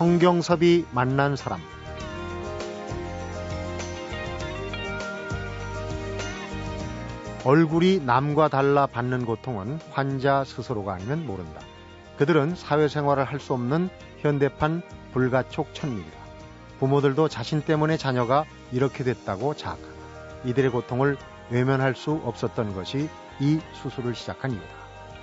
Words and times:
성경섭이 0.00 0.86
만난 0.92 1.36
사람 1.36 1.60
얼굴이 7.44 8.00
남과 8.06 8.48
달라 8.48 8.86
받는 8.86 9.26
고통은 9.26 9.78
환자 9.90 10.42
스스로가 10.44 10.94
아니면 10.94 11.26
모른다. 11.26 11.60
그들은 12.16 12.54
사회생활을 12.54 13.24
할 13.24 13.40
수 13.40 13.52
없는 13.52 13.90
현대판 14.20 14.80
불가촉 15.12 15.74
천민이다. 15.74 16.16
부모들도 16.78 17.28
자신 17.28 17.60
때문에 17.60 17.98
자녀가 17.98 18.46
이렇게 18.72 19.04
됐다고 19.04 19.52
자학한다. 19.52 19.90
이들의 20.46 20.70
고통을 20.70 21.18
외면할 21.50 21.94
수 21.94 22.12
없었던 22.24 22.74
것이 22.74 23.10
이 23.38 23.60
수술을 23.74 24.14
시작한 24.14 24.52
이유다. 24.52 24.66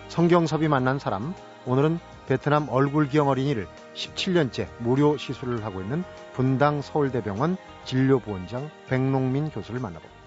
성경섭이 0.10 0.68
만난 0.68 1.00
사람, 1.00 1.34
오늘은 1.66 2.00
베트남 2.28 2.68
얼굴 2.70 3.10
기형 3.10 3.28
어린이를 3.28 3.68
17년째 3.98 4.68
무료 4.80 5.18
시술을 5.18 5.66
하고 5.66 5.82
있는 5.82 6.04
분당 6.34 6.82
서울대병원 6.82 7.58
진료보원장 7.84 8.70
백농민 8.88 9.50
교수를 9.50 9.80
만나봅니다. 9.80 10.18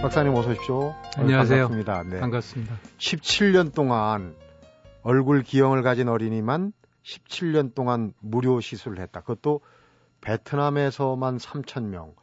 박사님 0.00 0.34
어서 0.34 0.50
오십시오. 0.50 0.94
안녕하세요. 1.18 1.68
반갑습니다. 1.68 2.02
네. 2.04 2.20
반갑습니다. 2.20 2.78
17년 2.96 3.74
동안 3.74 4.34
얼굴 5.02 5.42
기형을 5.42 5.82
가진 5.82 6.08
어린이만 6.08 6.72
17년 7.02 7.74
동안 7.74 8.14
무료 8.20 8.60
시술을 8.60 9.00
했다. 9.00 9.20
그것도 9.20 9.60
베트남에서만 10.22 11.36
3천 11.36 11.84
명. 11.84 12.14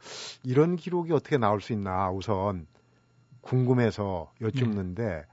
이런 0.42 0.74
기록이 0.74 1.12
어떻게 1.12 1.38
나올 1.38 1.60
수 1.60 1.72
있나 1.72 2.10
우선 2.10 2.66
궁금해서 3.40 4.32
여쭙는데 4.40 5.04
네. 5.04 5.24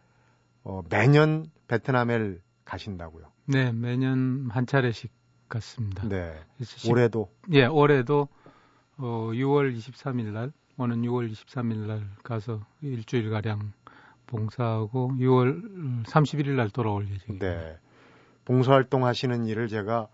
어, 0.66 0.82
매년 0.90 1.46
베트남에 1.68 2.36
가신다고요? 2.66 3.32
네, 3.46 3.72
매년 3.72 4.50
한 4.52 4.66
차례씩 4.66 5.12
갔습니다. 5.48 6.08
네. 6.08 6.34
올해도? 6.90 7.32
예, 7.52 7.66
올해도 7.66 8.28
어, 8.98 9.30
6월 9.32 9.76
23일 9.78 10.32
날 10.32 10.52
오는 10.78 11.02
6월 11.04 11.32
23일 11.32 11.86
날 11.86 12.10
가서 12.24 12.66
일주일 12.82 13.30
가량 13.30 13.74
봉사하고 14.26 15.12
6월 15.20 16.04
31일 16.06 16.50
날 16.56 16.70
돌아올 16.72 17.08
예정입니다. 17.10 17.46
네. 17.48 17.78
봉사활동 18.46 19.06
하시는 19.06 19.46
일을 19.46 19.68
제가 19.68 20.08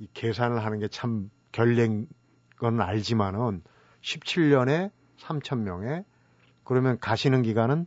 이 0.00 0.08
계산을 0.12 0.64
하는 0.64 0.80
게 0.80 0.88
참 0.88 1.30
결례인 1.52 2.08
건 2.56 2.80
알지만은 2.80 3.62
17년에 4.02 4.90
3천 5.18 5.60
명에 5.60 6.04
그러면 6.64 6.98
가시는 6.98 7.42
기간은 7.42 7.86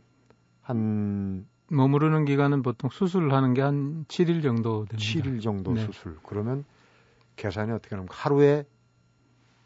한 0.62 1.46
머무르는 1.72 2.24
기간은 2.26 2.62
보통 2.62 2.90
수술을 2.90 3.32
하는 3.32 3.54
게 3.54 3.62
한 3.62 4.04
7일 4.08 4.42
정도 4.42 4.84
됩니다. 4.84 4.96
7일 4.98 5.42
정도 5.42 5.72
네. 5.72 5.84
수술. 5.86 6.18
그러면 6.22 6.64
계산이 7.36 7.72
어떻게 7.72 7.94
하면 7.94 8.08
하루에 8.10 8.64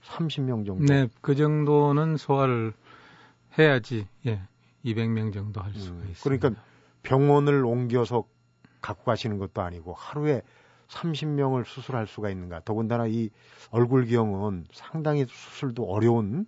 30명 0.05 0.65
정도. 0.67 0.85
네, 0.85 1.09
그 1.21 1.35
정도는 1.35 2.17
소화를 2.17 2.73
해야지 3.59 4.07
예, 4.27 4.41
200명 4.85 5.33
정도 5.33 5.61
할 5.61 5.73
수가 5.75 5.97
음, 5.97 6.09
있습니다. 6.11 6.23
그러니까 6.23 6.63
병원을 7.03 7.65
옮겨서 7.65 8.25
갖고 8.81 9.05
가시는 9.05 9.39
것도 9.39 9.63
아니고 9.63 9.95
하루에 9.95 10.43
30명을 10.89 11.65
수술할 11.67 12.07
수가 12.07 12.31
있는가. 12.31 12.61
더군다나 12.65 13.09
이 13.09 13.31
얼굴기형은 13.71 14.67
상당히 14.73 15.27
수술도 15.29 15.85
어려운 15.91 16.47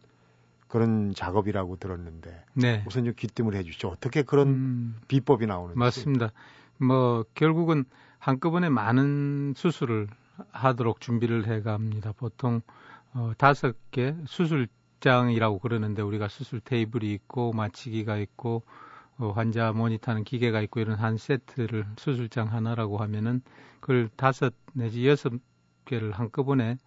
그런 0.69 1.13
작업이라고 1.15 1.77
들었는데 1.77 2.45
네. 2.55 2.85
우선 2.87 3.05
좀 3.05 3.15
귀뜸을 3.17 3.55
해주시죠. 3.55 3.89
어떻게 3.89 4.23
그런 4.23 4.49
음, 4.49 4.97
비법이 5.09 5.47
나오는지. 5.47 5.79
맞습니다. 5.79 6.31
뭐 6.79 7.25
결국은 7.35 7.85
한꺼번에 8.19 8.69
많은 8.69 9.55
수술을 9.57 10.09
하도록 10.53 11.01
준비를 11.01 11.47
해갑니다. 11.47 12.13
보통 12.13 12.61
어, 13.15 13.33
다섯 13.39 13.75
개 13.91 14.15
수술장이라고 14.27 15.59
그러는데 15.59 16.03
우리가 16.03 16.29
수술 16.29 16.61
테이블이 16.61 17.13
있고 17.13 17.53
마취기가 17.53 18.19
있고 18.19 18.63
어, 19.19 19.33
환자 19.33 19.73
모니터하는 19.73 20.25
기계가 20.25 20.61
있고 20.63 20.81
이런 20.81 20.97
한 20.97 21.17
세트를 21.17 21.87
수술장 21.97 22.53
하나라고 22.53 22.99
하면은 22.99 23.43
그걸 23.81 24.09
다섯 24.17 24.55
내지 24.75 25.07
여섯 25.09 25.33
개를 25.85 26.13
한꺼번에 26.13 26.79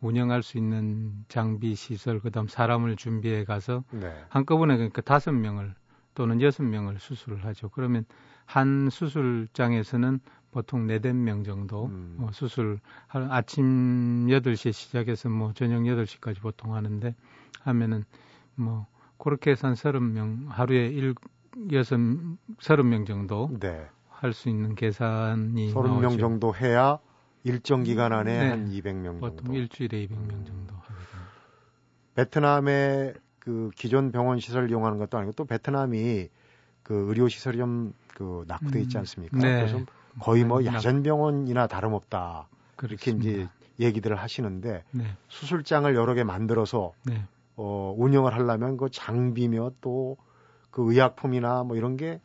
운영할 0.00 0.42
수 0.42 0.58
있는 0.58 1.24
장비 1.28 1.74
시설 1.74 2.20
그다음 2.20 2.48
사람을 2.48 2.96
준비해 2.96 3.44
가서 3.44 3.84
네. 3.90 4.12
한꺼번에 4.28 4.76
그러니까 4.76 5.02
다섯 5.02 5.32
명을 5.32 5.74
또는 6.14 6.40
여섯 6.42 6.62
명을 6.62 6.98
수술을 6.98 7.44
하죠. 7.44 7.68
그러면 7.70 8.04
한 8.44 8.88
수술장에서는 8.90 10.20
보통 10.50 10.86
네댓 10.86 11.14
명 11.14 11.44
정도 11.44 11.86
음. 11.86 12.16
어, 12.20 12.30
수술 12.32 12.80
아침 13.08 14.26
8시에 14.26 14.72
시작해서 14.72 15.28
뭐 15.28 15.52
저녁 15.52 15.82
8시까지 15.82 16.40
보통 16.40 16.74
하는데 16.74 17.14
하면은 17.62 18.04
뭐 18.56 18.86
그렇게 19.18 19.52
해서 19.52 19.68
한 19.68 19.74
30명 19.74 20.48
하루에 20.48 20.88
1 20.88 21.14
여섯 21.72 21.96
30명 21.96 23.06
정도 23.06 23.50
네. 23.60 23.86
할수 24.08 24.48
있는 24.48 24.74
계산이 24.74 25.72
30명 25.74 26.00
나오죠. 26.00 26.18
정도 26.18 26.54
해야 26.54 26.98
일정 27.44 27.82
기간 27.82 28.12
안에 28.12 28.38
네. 28.38 28.48
한 28.50 28.68
200명 28.70 29.04
정도. 29.04 29.20
보통 29.20 29.54
일주일에 29.54 30.06
200명 30.06 30.46
정도. 30.46 30.74
베트남의 32.14 33.14
그 33.38 33.70
기존 33.74 34.12
병원 34.12 34.38
시설을 34.38 34.70
이용하는 34.70 34.98
것도 34.98 35.16
아니고 35.16 35.32
또 35.32 35.44
베트남이 35.44 36.28
그 36.82 37.06
의료 37.08 37.28
시설이 37.28 37.58
좀그 37.58 38.44
낙후돼 38.46 38.80
있지 38.82 38.96
음. 38.96 39.00
않습니까? 39.00 39.36
음, 39.36 39.40
네. 39.40 39.60
그래서 39.60 39.84
거의 40.20 40.44
뭐 40.44 40.64
야전 40.64 41.02
병원이나 41.02 41.66
다름없다. 41.66 42.48
그렇게 42.76 43.12
이제 43.12 43.48
얘기들을 43.78 44.16
하시는데 44.16 44.84
네. 44.90 45.04
수술장을 45.28 45.94
여러 45.94 46.14
개 46.14 46.24
만들어서 46.24 46.92
네. 47.04 47.24
어, 47.56 47.94
운영을 47.96 48.34
하려면 48.34 48.76
그 48.76 48.88
장비며 48.90 49.72
또 49.80 50.16
그 50.70 50.92
의약품이나 50.92 51.64
뭐 51.64 51.76
이런 51.76 51.96
게 51.96 52.20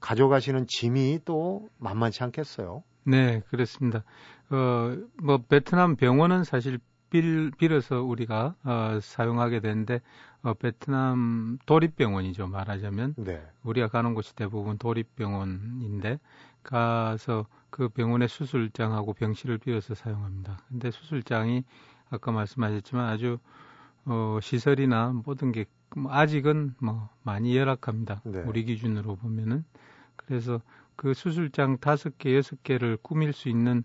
가져가시는 0.00 0.66
짐이 0.68 1.20
또 1.24 1.68
만만치 1.78 2.22
않겠어요. 2.24 2.82
네, 3.04 3.42
그렇습니다. 3.48 4.02
어, 4.50 4.96
뭐 5.22 5.38
베트남 5.38 5.96
병원은 5.96 6.44
사실 6.44 6.78
빌, 7.10 7.52
빌어서 7.52 8.02
우리가 8.02 8.56
어, 8.64 8.98
사용하게 9.00 9.60
되는데 9.60 10.00
어, 10.42 10.54
베트남 10.54 11.58
도립병원이죠 11.64 12.48
말하자면 12.48 13.14
네. 13.18 13.40
우리가 13.62 13.88
가는 13.88 14.14
곳이 14.14 14.34
대부분 14.34 14.78
도립병원인데 14.78 16.18
가서 16.62 17.46
그 17.70 17.88
병원의 17.88 18.28
수술장하고 18.28 19.12
병실을 19.12 19.58
비워서 19.58 19.94
사용합니다. 19.94 20.58
근데 20.68 20.90
수술장이 20.90 21.64
아까 22.10 22.32
말씀하셨지만 22.32 23.08
아주 23.08 23.38
어, 24.06 24.38
시설이나 24.42 25.12
모든 25.24 25.52
게뭐 25.52 26.10
아직은 26.10 26.74
뭐 26.80 27.08
많이 27.22 27.56
열악합니다. 27.56 28.22
네. 28.24 28.42
우리 28.46 28.64
기준으로 28.64 29.16
보면은 29.16 29.64
그래서 30.26 30.60
그 30.96 31.14
수술장 31.14 31.78
다섯 31.78 32.16
개 32.18 32.36
여섯 32.36 32.62
개를 32.62 32.98
꾸밀 33.02 33.32
수 33.32 33.48
있는 33.48 33.84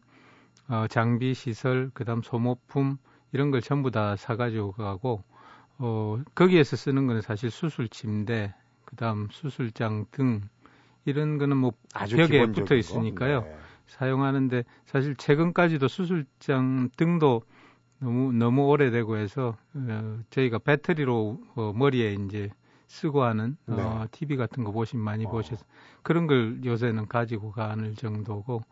어, 0.67 0.85
장비 0.87 1.33
시설 1.33 1.89
그다음 1.93 2.21
소모품 2.21 2.97
이런 3.31 3.51
걸 3.51 3.61
전부 3.61 3.91
다 3.91 4.15
사가지고 4.15 4.73
가고 4.73 5.23
어, 5.77 6.21
거기에서 6.35 6.75
쓰는 6.75 7.07
거는 7.07 7.21
사실 7.21 7.49
수술 7.49 7.87
침대 7.87 8.53
그다음 8.85 9.27
수술장 9.31 10.05
등 10.11 10.41
이런 11.05 11.37
거는 11.37 11.57
뭐 11.57 11.73
벽에 11.93 12.45
붙어 12.51 12.75
있으니까요. 12.75 13.41
네. 13.41 13.57
사용하는데 13.87 14.63
사실 14.85 15.15
최근까지도 15.15 15.87
수술장 15.87 16.89
등도 16.95 17.41
너무 17.99 18.31
너무 18.31 18.67
오래되고 18.67 19.17
해서 19.17 19.57
어, 19.73 20.19
저희가 20.29 20.59
배터리로 20.59 21.41
어, 21.55 21.73
머리에 21.75 22.13
이제 22.13 22.49
쓰고 22.89 23.23
하는 23.23 23.55
어, 23.67 23.75
네. 23.75 23.81
어, 23.83 24.07
TV 24.11 24.35
같은 24.35 24.63
거 24.63 24.71
보시면 24.71 25.05
많이 25.05 25.25
어. 25.25 25.29
보셔서 25.29 25.63
그런 26.03 26.27
걸 26.27 26.59
요새는 26.65 27.07
가지고 27.07 27.51
가는 27.51 27.95
정도고 27.95 28.63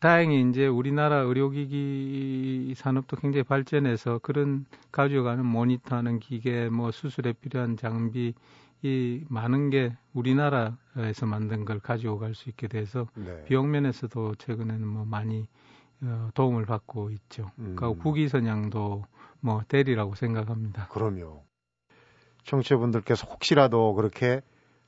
다행히 0.00 0.48
이제 0.48 0.66
우리나라 0.66 1.18
의료기기 1.18 2.74
산업도 2.76 3.16
굉장히 3.18 3.42
발전해서 3.44 4.18
그런 4.20 4.64
가져가는 4.90 5.44
모니터하는 5.44 6.20
기계 6.20 6.68
뭐 6.70 6.90
수술에 6.90 7.34
필요한 7.34 7.76
장비 7.76 8.34
이 8.82 9.24
많은 9.28 9.68
게 9.68 9.94
우리나라에서 10.14 11.26
만든 11.26 11.66
걸 11.66 11.80
가지고 11.80 12.18
갈 12.18 12.34
수 12.34 12.48
있게 12.48 12.66
돼서 12.66 13.06
네. 13.14 13.44
비용 13.44 13.70
면에서도 13.70 14.36
최근에는 14.36 14.86
뭐 14.88 15.04
많이 15.04 15.46
어, 16.02 16.30
도움을 16.34 16.64
받고 16.64 17.10
있죠. 17.10 17.50
음. 17.58 17.74
그러니까 17.76 18.02
국위 18.02 18.26
선양도 18.28 19.04
뭐 19.40 19.62
대리라고 19.68 20.14
생각합니다. 20.14 20.88
그럼요. 20.88 21.44
청취자분들께서 22.44 23.26
혹시라도 23.28 23.94
그렇게 23.94 24.40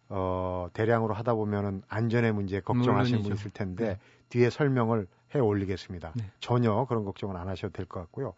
어, 0.08 0.68
대량으로 0.72 1.14
하다 1.14 1.34
보면은 1.34 1.82
안전의 1.88 2.32
문제 2.32 2.60
걱정하시는 2.60 3.22
분 3.22 3.32
있을 3.32 3.50
텐데 3.50 3.84
네. 3.84 3.98
뒤에 4.28 4.50
설명을 4.50 5.06
해 5.34 5.38
올리겠습니다. 5.38 6.12
네. 6.14 6.24
전혀 6.40 6.84
그런 6.86 7.04
걱정은 7.04 7.36
안 7.36 7.48
하셔도 7.48 7.72
될 7.72 7.86
것 7.86 8.00
같고요. 8.00 8.34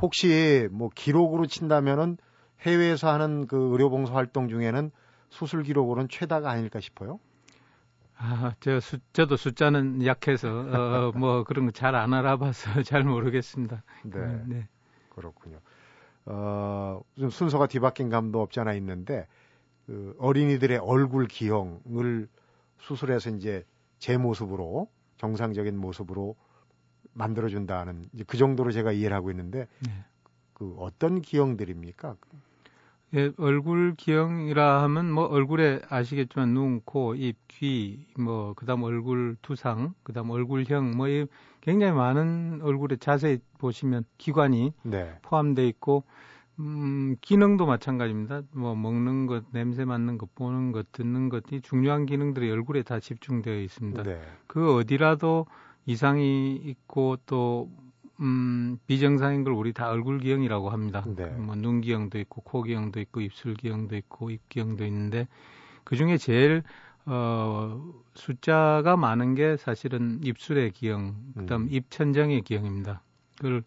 혹시 0.00 0.68
뭐 0.70 0.88
기록으로 0.94 1.46
친다면은 1.46 2.16
해외에서 2.60 3.10
하는 3.12 3.46
그 3.46 3.56
의료봉사 3.72 4.14
활동 4.14 4.48
중에는 4.48 4.90
수술 5.30 5.62
기록으로는 5.62 6.08
최다가 6.08 6.50
아닐까 6.50 6.80
싶어요. 6.80 7.18
아, 8.16 8.54
저 8.60 8.80
수, 8.80 8.98
저도 9.12 9.36
숫자는 9.36 10.04
약해서 10.04 10.48
어, 10.50 11.12
뭐 11.16 11.42
그런 11.44 11.64
거 11.66 11.72
잘 11.72 11.94
안 11.94 12.12
알아봐서 12.12 12.82
잘 12.84 13.02
모르겠습니다. 13.02 13.82
네. 14.04 14.18
음, 14.18 14.44
네. 14.46 14.68
그렇군요. 15.08 15.58
어, 16.32 17.02
좀 17.18 17.28
순서가 17.28 17.66
뒤바뀐 17.66 18.08
감도 18.08 18.40
없지 18.40 18.60
않아 18.60 18.74
있는데 18.74 19.26
그 19.86 20.14
어린이들의 20.18 20.78
얼굴 20.78 21.26
기형을 21.26 22.28
수술해서 22.78 23.30
이제 23.30 23.64
제 23.98 24.16
모습으로 24.16 24.88
정상적인 25.16 25.76
모습으로 25.76 26.36
만들어준다는 27.14 28.08
이제 28.14 28.24
그 28.26 28.36
정도로 28.36 28.70
제가 28.70 28.92
이해를 28.92 29.16
하고 29.16 29.30
있는데 29.30 29.66
네. 29.80 30.04
그 30.54 30.76
어떤 30.78 31.20
기형들입니까? 31.20 32.16
예, 33.16 33.32
얼굴 33.36 33.94
기형이라 33.96 34.84
하면 34.84 35.10
뭐 35.10 35.24
얼굴에 35.24 35.80
아시겠지만 35.88 36.54
눈, 36.54 36.80
코, 36.84 37.16
입, 37.16 37.36
귀, 37.48 38.06
뭐 38.16 38.54
그다음 38.54 38.84
얼굴 38.84 39.36
두상, 39.42 39.94
그다음 40.04 40.30
얼굴형 40.30 40.96
뭐 40.96 41.08
굉장히 41.60 41.92
많은 41.92 42.60
얼굴에 42.62 42.96
자세히 42.96 43.38
보시면 43.58 44.04
기관이 44.18 44.72
네. 44.82 45.18
포함되어 45.22 45.64
있고 45.66 46.04
음, 46.58 47.16
기능도 47.20 47.64
마찬가지입니다. 47.64 48.42
뭐 48.52 48.74
먹는 48.74 49.26
것, 49.26 49.44
냄새 49.50 49.84
맡는 49.84 50.18
것, 50.18 50.34
보는 50.34 50.72
것, 50.72 50.92
듣는 50.92 51.30
것이 51.30 51.62
중요한 51.62 52.04
기능들이 52.04 52.50
얼굴에 52.50 52.82
다 52.82 53.00
집중되어 53.00 53.60
있습니다. 53.60 54.02
네. 54.02 54.20
그 54.46 54.76
어디라도 54.76 55.46
이상이 55.86 56.56
있고 56.56 57.16
또 57.24 57.70
음, 58.20 58.78
비정상인 58.86 59.44
걸 59.44 59.54
우리 59.54 59.72
다 59.72 59.88
얼굴 59.88 60.18
기형이라고 60.18 60.68
합니다. 60.68 61.02
네. 61.06 61.26
뭐눈 61.26 61.80
기형도 61.80 62.18
있고 62.20 62.42
코 62.42 62.62
기형도 62.62 63.00
있고 63.00 63.22
입술 63.22 63.54
기형도 63.54 63.96
있고 63.96 64.30
입 64.30 64.46
기형도 64.50 64.84
있는데 64.84 65.26
그 65.84 65.96
중에 65.96 66.18
제일 66.18 66.62
어, 67.06 67.92
숫자가 68.14 68.96
많은 68.96 69.34
게 69.34 69.56
사실은 69.56 70.20
입술의 70.22 70.72
기형, 70.72 71.16
그다음 71.36 71.62
음. 71.62 71.68
입천정의 71.70 72.42
기형입니다. 72.42 73.02
그걸 73.36 73.62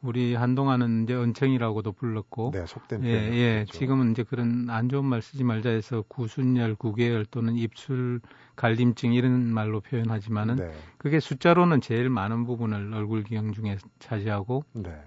우리 0.00 0.34
한동안은 0.34 1.04
이제 1.04 1.14
은청이라고도 1.14 1.92
불렀고, 1.92 2.52
네, 2.54 2.64
속된 2.66 3.04
예, 3.04 3.08
예, 3.08 3.66
지금은 3.68 4.12
이제 4.12 4.22
그런 4.22 4.70
안 4.70 4.88
좋은 4.88 5.04
말 5.04 5.20
쓰지 5.22 5.42
말자 5.42 5.70
해서 5.70 6.04
구순열, 6.06 6.76
구개열 6.76 7.26
또는 7.26 7.56
입술 7.56 8.20
갈림증 8.54 9.12
이런 9.12 9.52
말로 9.52 9.80
표현하지만은 9.80 10.56
네. 10.56 10.72
그게 10.98 11.18
숫자로는 11.18 11.80
제일 11.80 12.10
많은 12.10 12.44
부분을 12.46 12.94
얼굴 12.94 13.24
기형 13.24 13.52
중에 13.52 13.76
차지하고, 13.98 14.64
네. 14.74 15.02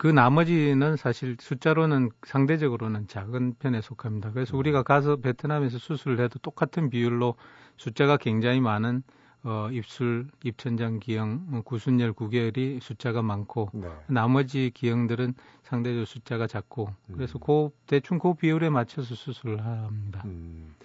그 0.00 0.06
나머지는 0.06 0.96
사실 0.96 1.36
숫자로는 1.38 2.08
상대적으로는 2.26 3.06
작은 3.06 3.56
편에 3.58 3.82
속합니다. 3.82 4.32
그래서 4.32 4.56
음. 4.56 4.60
우리가 4.60 4.82
가서 4.82 5.16
베트남에서 5.16 5.76
수술을 5.76 6.20
해도 6.20 6.38
똑같은 6.38 6.88
비율로 6.88 7.34
숫자가 7.76 8.16
굉장히 8.16 8.62
많은 8.62 9.02
어, 9.42 9.68
입술, 9.70 10.28
입천장 10.42 11.00
기형, 11.00 11.44
뭐 11.48 11.60
구순열 11.60 12.14
구개열이 12.14 12.78
숫자가 12.80 13.20
많고 13.20 13.72
네. 13.74 13.88
나머지 14.06 14.70
기형들은 14.72 15.34
상대적으로 15.64 16.06
숫자가 16.06 16.46
작고 16.46 16.88
음. 17.10 17.14
그래서 17.14 17.38
그 17.38 17.68
대충 17.86 18.18
그 18.18 18.32
비율에 18.32 18.70
맞춰서 18.70 19.14
수술을 19.14 19.62
합니다. 19.62 20.22
음. 20.24 20.76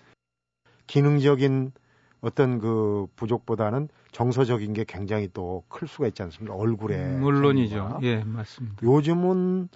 기능적인 0.88 1.72
어떤 2.26 2.60
그 2.60 3.06
부족보다는 3.16 3.88
정서적인 4.12 4.74
게 4.74 4.84
굉장히 4.88 5.28
또 5.32 5.64
클 5.70 5.88
수가 5.88 6.08
있지 6.08 6.24
않습니까? 6.24 6.56
얼굴에. 6.56 6.96
음, 6.98 7.22
물론이죠. 7.22 8.00
예, 8.04 8.24
맞습니다. 8.24 8.78
요즘은 8.82 9.70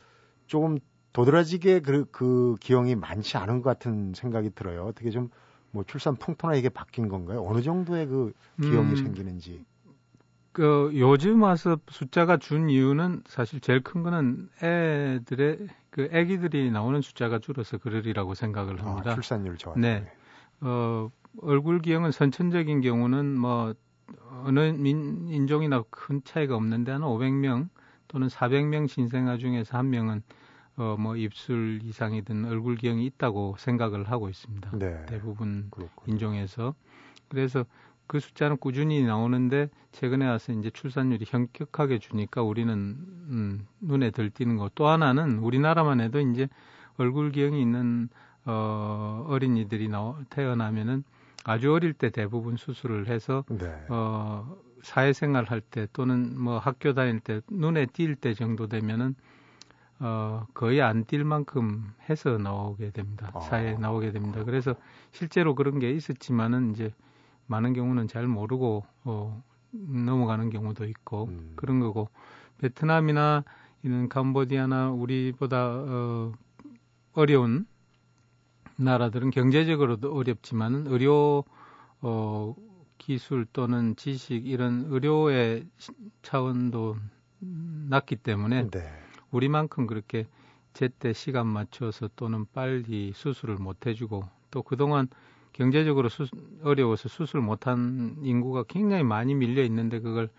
조금 0.47 0.79
도드라지게 1.13 1.81
그, 1.81 2.05
그 2.11 2.55
기형이 2.59 2.95
많지 2.95 3.37
않은 3.37 3.61
것 3.61 3.69
같은 3.69 4.13
생각이 4.15 4.51
들어요. 4.55 4.85
어떻게 4.85 5.09
좀 5.09 5.29
뭐 5.71 5.83
출산 5.83 6.15
풍토나 6.15 6.55
이게 6.55 6.67
바뀐 6.69 7.07
건가요? 7.09 7.45
어느 7.45 7.61
정도의 7.61 8.07
그 8.07 8.33
기형이 8.59 8.89
음, 8.89 8.95
생기는지. 8.95 9.63
그 10.51 10.91
요즘 10.95 11.43
와서 11.43 11.77
숫자가 11.89 12.37
준 12.37 12.69
이유는 12.71 13.21
사실 13.27 13.59
제일 13.59 13.81
큰 13.83 14.01
거는 14.01 14.49
애들의 14.63 15.67
그 15.91 16.09
아기들이 16.11 16.71
나오는 16.71 17.01
숫자가 17.01 17.37
줄어서 17.37 17.77
그러리라고 17.77 18.33
생각을 18.33 18.81
아, 18.81 18.85
합니다. 18.85 19.11
아, 19.11 19.13
출산율 19.13 19.57
좋아. 19.57 19.75
네. 19.77 20.11
어, 20.61 21.09
얼굴 21.41 21.81
기형은 21.81 22.11
선천적인 22.11 22.81
경우는 22.81 23.37
뭐 23.37 23.73
어느 24.43 24.59
민, 24.59 25.27
인종이나 25.29 25.83
큰 25.89 26.21
차이가 26.23 26.55
없는데 26.55 26.91
한 26.91 27.01
500명 27.01 27.69
또는 28.07 28.27
400명 28.27 28.87
신생아 28.87 29.37
중에서 29.37 29.77
한 29.77 29.89
명은 29.89 30.23
어, 30.77 30.95
뭐 30.97 31.15
입술 31.17 31.81
이상이든 31.83 32.45
얼굴 32.45 32.75
기형이 32.75 33.05
있다고 33.05 33.55
생각을 33.59 34.09
하고 34.09 34.29
있습니다. 34.29 34.71
네. 34.77 35.05
대부분 35.07 35.67
그렇군요. 35.71 36.13
인종에서 36.13 36.73
그래서 37.27 37.65
그 38.07 38.19
숫자는 38.19 38.57
꾸준히 38.57 39.03
나오는데 39.03 39.69
최근에 39.91 40.25
와서 40.25 40.53
이제 40.53 40.71
출산율이 40.71 41.25
현격하게 41.27 41.99
주니까 41.99 42.41
우리는 42.41 42.73
음, 42.75 43.67
눈에 43.81 44.09
들띄는 44.09 44.57
거. 44.57 44.71
또 44.73 44.87
하나는 44.87 45.39
우리나라만 45.39 45.99
해도 46.01 46.19
이제 46.19 46.47
얼굴 46.97 47.31
기형이 47.31 47.61
있는 47.61 48.09
어, 48.49 49.25
어린이들이 49.27 49.89
태어나면은 50.31 51.03
아주 51.43 51.71
어릴 51.71 51.93
때 51.93 52.09
대부분 52.09 52.57
수술을 52.57 53.07
해서 53.07 53.45
네. 53.47 53.85
어, 53.89 54.55
사회생활 54.81 55.45
할 55.45 55.61
때 55.61 55.87
또는 55.93 56.39
뭐 56.41 56.57
학교 56.57 56.93
다닐 56.93 57.19
때 57.19 57.41
눈에 57.51 57.85
띌 57.85 58.19
때 58.19 58.33
정도 58.33 58.67
되면은 58.67 59.15
어, 59.99 60.47
거의 60.53 60.79
안뛸 60.79 61.23
만큼 61.23 61.93
해서 62.09 62.37
나오게 62.37 62.91
됩니다. 62.91 63.31
아. 63.35 63.39
사회에 63.41 63.73
나오게 63.77 64.11
됩니다. 64.13 64.43
그래서 64.43 64.73
실제로 65.11 65.53
그런 65.53 65.77
게 65.77 65.91
있었지만은 65.91 66.71
이제 66.71 66.91
많은 67.47 67.73
경우는 67.73 68.07
잘 68.07 68.25
모르고 68.25 68.85
어, 69.03 69.43
넘어가는 69.71 70.49
경우도 70.49 70.85
있고 70.85 71.25
음. 71.25 71.53
그런 71.55 71.79
거고 71.79 72.09
베트남이나 72.59 73.43
이런 73.83 74.09
캄보디아나 74.09 74.91
우리보다 74.91 75.67
어, 75.67 76.31
어려운 77.13 77.67
나라들은 78.79 79.31
경제적으로도 79.31 80.13
어렵지만은 80.13 80.87
의료 80.87 81.43
어, 82.01 82.55
기술 82.97 83.45
또는 83.51 83.95
지식 83.95 84.47
이런 84.47 84.85
의료의 84.87 85.68
차원도 86.21 86.97
낮기 87.89 88.18
때문에 88.18 88.69
네. 88.69 88.92
우리만큼 89.31 89.85
그렇게 89.85 90.27
제때 90.73 91.13
시간 91.13 91.47
맞춰서 91.47 92.09
또는 92.15 92.45
빨리 92.54 93.11
수술을 93.13 93.56
못 93.56 93.85
해주고 93.85 94.23
또 94.51 94.63
그동안 94.63 95.07
경제적으로 95.51 96.09
수, 96.09 96.27
어려워서 96.63 97.09
수술 97.09 97.42
못한 97.42 98.15
인구가 98.21 98.63
굉장히 98.63 99.04
많이 99.04 99.33
밀려 99.33 99.63
있는데 99.63 99.99
그걸 99.99 100.30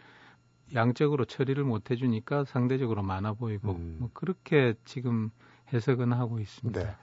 양적으로 0.74 1.24
처리를 1.24 1.64
못 1.64 1.90
해주니까 1.90 2.44
상대적으로 2.44 3.02
많아 3.02 3.34
보이고 3.34 3.72
음. 3.72 3.96
뭐 3.98 4.10
그렇게 4.14 4.74
지금 4.84 5.30
해석은 5.72 6.12
하고 6.12 6.38
있습니다. 6.38 6.80
네. 6.80 6.96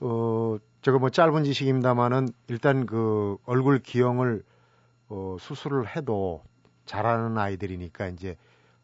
어, 0.00 0.56
제가 0.82 0.98
뭐 0.98 1.10
짧은 1.10 1.44
지식입니다만은 1.44 2.28
일단 2.48 2.86
그 2.86 3.36
얼굴 3.44 3.80
기형을 3.80 4.42
어, 5.08 5.36
수술을 5.40 5.96
해도 5.96 6.42
잘하는 6.86 7.36
아이들이니까 7.36 8.08
이제 8.08 8.36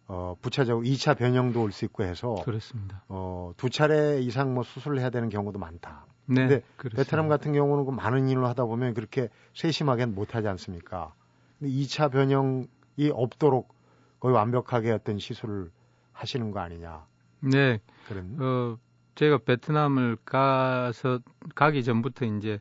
어, 0.07 0.37
부차적으로 0.43 0.85
2차 0.85 1.17
변형도 1.17 1.63
올 1.63 1.73
수 1.73 1.85
있고 1.87 2.03
해서 2.05 2.35
그렇습니다. 2.45 3.03
어, 3.09 3.53
두 3.57 3.71
차례 3.71 4.21
이상 4.21 4.55
뭐 4.55 4.63
수술을 4.63 4.99
해야 5.01 5.11
되는 5.11 5.29
경우도 5.29 5.59
많다. 5.59 6.07
네. 6.27 6.35
근데 6.47 6.63
그렇습니다. 6.77 7.03
베트남 7.03 7.29
같은 7.29 7.53
경우는 7.53 7.85
그 7.85 7.91
많은 7.91 8.29
일을 8.29 8.45
하다 8.47 8.65
보면 8.65 8.95
그렇게 8.95 9.29
세심하게는 9.55 10.15
못 10.15 10.35
하지 10.35 10.49
않습니까? 10.49 11.15
근데 11.59 11.73
2차 11.73 12.11
변형이 12.11 13.11
없도록 13.13 13.75
거의 14.21 14.35
완벽하게 14.35 14.91
어떤 14.91 15.19
시술을 15.19 15.71
하시는 16.13 16.51
거 16.51 16.61
아니냐. 16.61 17.07
네. 17.41 17.81
그런 18.09 18.37
어, 18.41 18.79
제가 19.15 19.39
베트남을 19.39 20.19
가서 20.25 21.21
가기 21.55 21.85
전부터 21.85 22.27
이제 22.27 22.61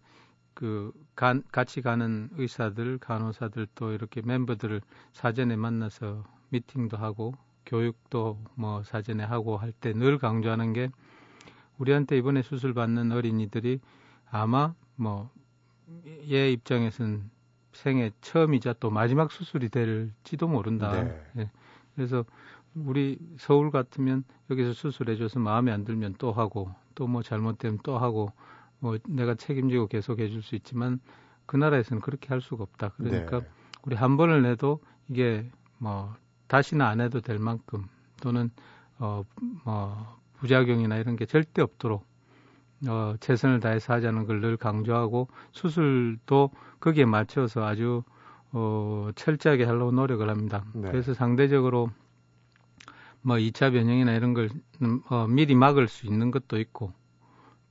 그 0.54 0.92
가, 1.16 1.36
같이 1.52 1.82
가는 1.82 2.30
의사들, 2.38 3.00
간호사들 3.00 3.68
또 3.76 3.92
이렇게 3.92 4.22
멤버들을 4.22 4.82
사전에 5.14 5.56
만나서 5.56 6.24
미팅도 6.50 6.98
하고 6.98 7.34
교육도 7.66 8.40
뭐 8.56 8.84
사전에 8.84 9.24
하고 9.24 9.58
할 9.58 9.72
때 9.74 9.94
늘 9.94 10.18
강조하는 10.20 10.74
게 10.74 10.90
우리한테 11.78 12.18
이번에 12.18 12.42
수술 12.44 12.74
받는 12.74 13.12
어린이들이 13.12 13.80
아마 14.30 14.74
뭐 14.96 15.32
얘 16.30 16.52
입장에서는 16.52 17.30
생애 17.74 18.12
처음이자 18.22 18.76
또 18.80 18.90
마지막 18.90 19.32
수술이 19.32 19.70
될지도 19.70 20.48
모른다. 20.48 20.92
네. 20.92 21.24
예. 21.38 21.52
그래서 21.96 22.26
우리 22.76 23.18
서울 23.38 23.72
같으면 23.72 24.24
여기서 24.50 24.74
수술해줘서 24.74 25.40
마음에 25.40 25.72
안 25.72 25.84
들면 25.86 26.16
또 26.18 26.32
하고 26.32 26.74
또 26.96 27.08
뭐 27.08 27.22
잘못되면 27.24 27.80
또 27.84 27.98
하고 27.98 28.32
뭐 28.80 28.98
내가 29.08 29.36
책임지고 29.36 29.88
계속 29.88 30.20
해줄 30.20 30.42
수 30.44 30.56
있지만 30.56 31.00
그 31.46 31.58
나라에서는 31.58 32.02
그렇게 32.02 32.30
할 32.30 32.42
수가 32.42 32.64
없다. 32.64 32.90
그러니까 32.98 33.40
네. 33.42 33.48
우리 33.84 33.96
한 33.96 34.18
번을 34.18 34.42
내도 34.44 34.80
이게 35.10 35.50
뭐 35.78 36.14
다시는 36.48 36.86
안 36.86 37.02
해도 37.02 37.22
될 37.22 37.40
만큼 37.40 37.88
또는 38.22 38.50
어, 39.00 39.24
뭐 39.66 40.18
부작용이나 40.38 40.98
이런 40.98 41.16
게 41.16 41.26
절대 41.26 41.62
없도록 41.62 42.06
어, 42.88 43.16
최선을 43.20 43.60
다해서 43.60 43.94
하자는 43.94 44.26
걸 44.26 44.42
늘 44.42 44.58
강조하고 44.58 45.28
수술도 45.52 46.52
거기에 46.80 47.06
맞춰서 47.06 47.66
아주 47.66 48.04
어, 48.52 49.10
철저하게 49.16 49.64
하려고 49.66 49.92
노력을 49.92 50.28
합니다. 50.30 50.64
네. 50.74 50.92
그래서 50.92 51.14
상대적으로 51.14 51.90
뭐 53.24 53.38
2차 53.38 53.72
변형이나 53.72 54.14
이런 54.14 54.34
걸 54.34 54.50
음, 54.82 55.02
어, 55.10 55.28
미리 55.28 55.56
막을 55.56 55.88
수 55.88 56.06
있는 56.06 56.30
것도 56.30 56.60
있고 56.60 56.94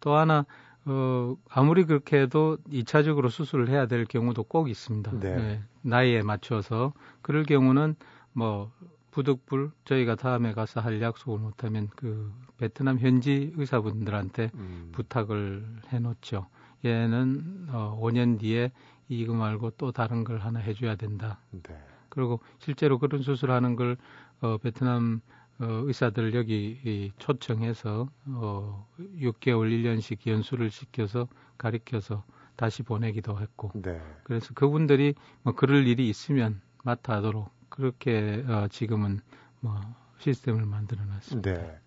또 0.00 0.14
하나 0.14 0.44
어, 0.84 1.36
아무리 1.48 1.84
그렇게 1.84 2.20
해도 2.20 2.58
2차적으로 2.68 3.30
수술을 3.30 3.68
해야 3.68 3.86
될 3.86 4.04
경우도 4.04 4.44
꼭 4.44 4.68
있습니다. 4.68 5.12
네. 5.20 5.36
네. 5.36 5.62
나이에 5.82 6.22
맞춰서 6.22 6.92
그럴 7.20 7.44
경우는 7.44 7.94
뭐 8.32 8.72
부득불 9.12 9.70
저희가 9.84 10.16
다음에 10.16 10.54
가서 10.54 10.80
할 10.80 11.00
약속을 11.00 11.38
못하면 11.38 11.88
그 11.94 12.32
베트남 12.56 12.98
현지 12.98 13.52
의사분들한테 13.56 14.50
음. 14.54 14.88
부탁을 14.92 15.64
해놓죠. 15.88 16.46
얘는 16.84 17.66
어, 17.70 17.98
5년 18.00 18.40
뒤에 18.40 18.72
이거 19.08 19.34
말고 19.34 19.72
또 19.76 19.92
다른 19.92 20.24
걸 20.24 20.38
하나 20.38 20.58
해줘야 20.58 20.96
된다. 20.96 21.38
네. 21.50 21.78
그리고 22.08 22.40
실제로 22.58 22.98
그런 22.98 23.22
수술하는 23.22 23.76
걸 23.76 23.96
어, 24.40 24.58
베트남 24.58 25.20
어, 25.58 25.66
의사들 25.84 26.34
여기 26.34 26.78
이, 26.84 27.12
초청해서 27.18 28.08
어, 28.26 28.86
6개월 28.98 29.70
1년씩 29.70 30.26
연수를 30.26 30.70
시켜서 30.70 31.28
가리켜서 31.58 32.24
다시 32.56 32.82
보내기도 32.82 33.40
했고 33.40 33.70
네. 33.74 34.00
그래서 34.24 34.52
그분들이 34.54 35.14
뭐 35.42 35.54
그럴 35.54 35.86
일이 35.86 36.08
있으면 36.08 36.60
맡아 36.84 37.16
하도록 37.16 37.50
그렇게 37.68 38.44
어, 38.48 38.68
지금은 38.68 39.20
뭐 39.60 39.80
시스템을 40.18 40.66
만들어 40.66 41.04
놨습니다. 41.04 41.52
네. 41.52 41.78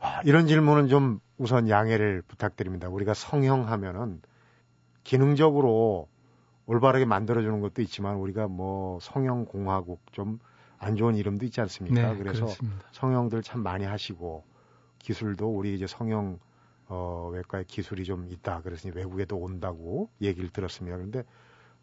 아, 0.00 0.20
이런 0.24 0.46
질문은 0.46 0.88
좀 0.88 1.20
우선 1.36 1.68
양해를 1.68 2.22
부탁드립니다. 2.22 2.88
우리가 2.88 3.14
성형하면은 3.14 4.20
기능적으로 5.04 6.08
올바르게 6.66 7.06
만들어주는 7.06 7.60
것도 7.60 7.82
있지만 7.82 8.16
우리가 8.16 8.46
뭐 8.46 8.98
성형 9.00 9.46
공화국 9.46 10.02
좀 10.12 10.38
안 10.78 10.96
좋은 10.96 11.16
이름도 11.16 11.44
있지 11.46 11.60
않습니까? 11.60 12.12
네, 12.12 12.18
그래서 12.18 12.46
그렇습니다. 12.46 12.86
성형들 12.92 13.42
참 13.42 13.62
많이 13.62 13.84
하시고 13.84 14.44
기술도 14.98 15.48
우리 15.48 15.74
이제 15.74 15.86
성형 15.86 16.38
어, 16.86 17.30
외과의 17.32 17.64
기술이 17.64 18.04
좀 18.04 18.26
있다. 18.28 18.62
그래서 18.62 18.88
외국에도 18.94 19.36
온다고 19.36 20.10
얘기를 20.20 20.48
들었습니다. 20.48 20.96
그런데 20.96 21.24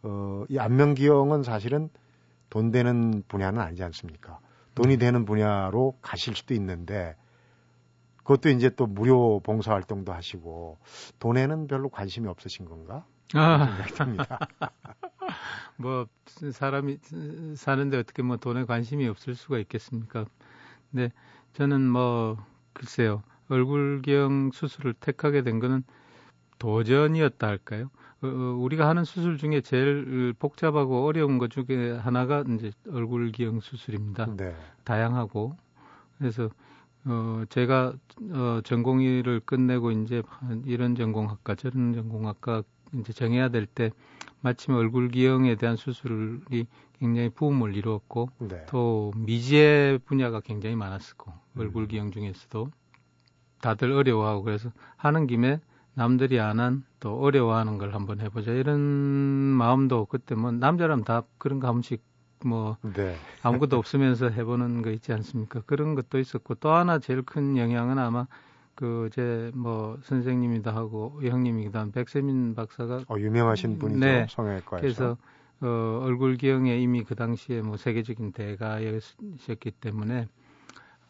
어, 0.02 0.46
이 0.50 0.58
안면기형은 0.58 1.44
사실은 1.44 1.90
돈 2.50 2.72
되는 2.72 3.24
분야는 3.28 3.62
아니지 3.62 3.84
않습니까? 3.84 4.40
돈이 4.76 4.96
음. 4.96 5.00
되는 5.00 5.26
분야로 5.26 5.98
가실 6.02 6.36
수도 6.36 6.54
있는데 6.54 7.16
그것도 8.18 8.50
이제 8.50 8.70
또 8.70 8.88
무료 8.88 9.40
봉사 9.40 9.74
활동도 9.74 10.12
하시고 10.12 10.80
돈에는 11.20 11.68
별로 11.68 11.90
관심이 11.90 12.28
없으신 12.28 12.66
건가? 12.66 13.06
아. 13.34 13.66
생각됩니다. 13.66 14.40
뭐 15.78 16.08
사람이 16.52 16.98
사는데 17.56 17.98
어떻게 17.98 18.22
뭐 18.24 18.38
돈에 18.38 18.66
관심이 18.66 19.08
없을 19.08 19.36
수가 19.36 19.60
있겠습니까? 19.60 20.26
근데 20.92 21.12
저는 21.54 21.90
뭐 21.90 22.38
글쎄요 22.74 23.24
얼굴경 23.50 24.52
수술을 24.54 24.94
택하게 24.94 25.44
된 25.44 25.60
거는 25.60 25.84
도전이었다 26.58 27.48
할까요? 27.48 27.90
어, 28.22 28.28
어, 28.28 28.32
우리가 28.60 28.88
하는 28.88 29.04
수술 29.04 29.38
중에 29.38 29.62
제일 29.62 30.34
복잡하고 30.40 31.06
어려운 31.06 31.38
것 31.38 31.52
중에 31.52 31.98
하나가 31.98 32.44
이제 32.50 32.72
얼굴 32.90 33.32
기형 33.32 33.60
수술입니다. 33.60 34.36
네. 34.36 34.56
다양하고 34.84 35.56
그래서 36.18 36.50
어 37.06 37.44
제가 37.50 37.94
어 38.32 38.62
전공의를 38.64 39.42
끝내고 39.42 39.92
이제 39.92 40.24
이런 40.66 40.96
전공학과 40.96 41.56
저런 41.56 41.94
전공학과 41.94 42.64
이제 42.94 43.14
정해야 43.14 43.50
될 43.50 43.66
때 43.66 43.92
마침 44.42 44.76
얼굴 44.76 45.10
기형에 45.10 45.56
대한 45.56 45.76
수술이 45.76 46.68
굉장히 47.00 47.30
부음을 47.30 47.76
이루었고 47.76 48.30
네. 48.40 48.66
또 48.70 49.12
미제 49.16 50.00
분야가 50.06 50.40
굉장히 50.42 50.76
많았었고 50.76 51.32
음. 51.54 51.60
얼굴 51.62 51.88
기형 51.88 52.12
중에서도 52.12 52.70
다들 53.62 53.92
어려워하고 53.92 54.44
그래서 54.44 54.72
하는 54.98 55.28
김에 55.28 55.60
남들이 55.94 56.40
안 56.40 56.60
한 56.60 56.84
또 57.00 57.20
어려워하는 57.20 57.78
걸 57.78 57.94
한번 57.94 58.20
해보자 58.22 58.52
이런 58.52 58.80
마음도 58.80 60.06
그때 60.06 60.36
뭐 60.36 60.52
남자라면 60.52 61.04
다 61.06 61.24
그런 61.38 61.60
거 61.60 61.68
한 61.68 61.76
번씩 61.76 62.04
뭐 62.46 62.78
네. 62.82 63.16
아무것도 63.42 63.78
없으면서 63.78 64.30
해보는 64.30 64.82
거 64.82 64.92
있지 64.92 65.14
않습니까? 65.14 65.62
그런 65.66 65.96
것도 65.96 66.20
있었고 66.20 66.56
또 66.56 66.72
하나 66.74 67.00
제일 67.00 67.22
큰 67.24 67.58
영향은 67.58 67.98
아마 68.00 68.28
그 68.76 69.10
제 69.12 69.52
뭐 69.56 69.98
선생님이다 70.04 70.76
하고 70.76 71.20
형님이기도 71.24 71.80
한 71.80 71.92
백세민 71.92 72.56
박사가 72.56 73.06
어, 73.08 73.18
유명하신 73.18 73.80
분이죠 73.80 74.00
네. 74.00 74.28
성형외과에서 74.30 74.80
그래서 74.82 75.18
어, 75.62 76.02
얼굴 76.04 76.36
기형에 76.38 76.78
이미 76.80 77.04
그 77.04 77.16
당시에 77.16 77.62
뭐 77.62 77.78
세계적인 77.78 78.34
대가였기 78.34 79.72
때문에 79.82 80.28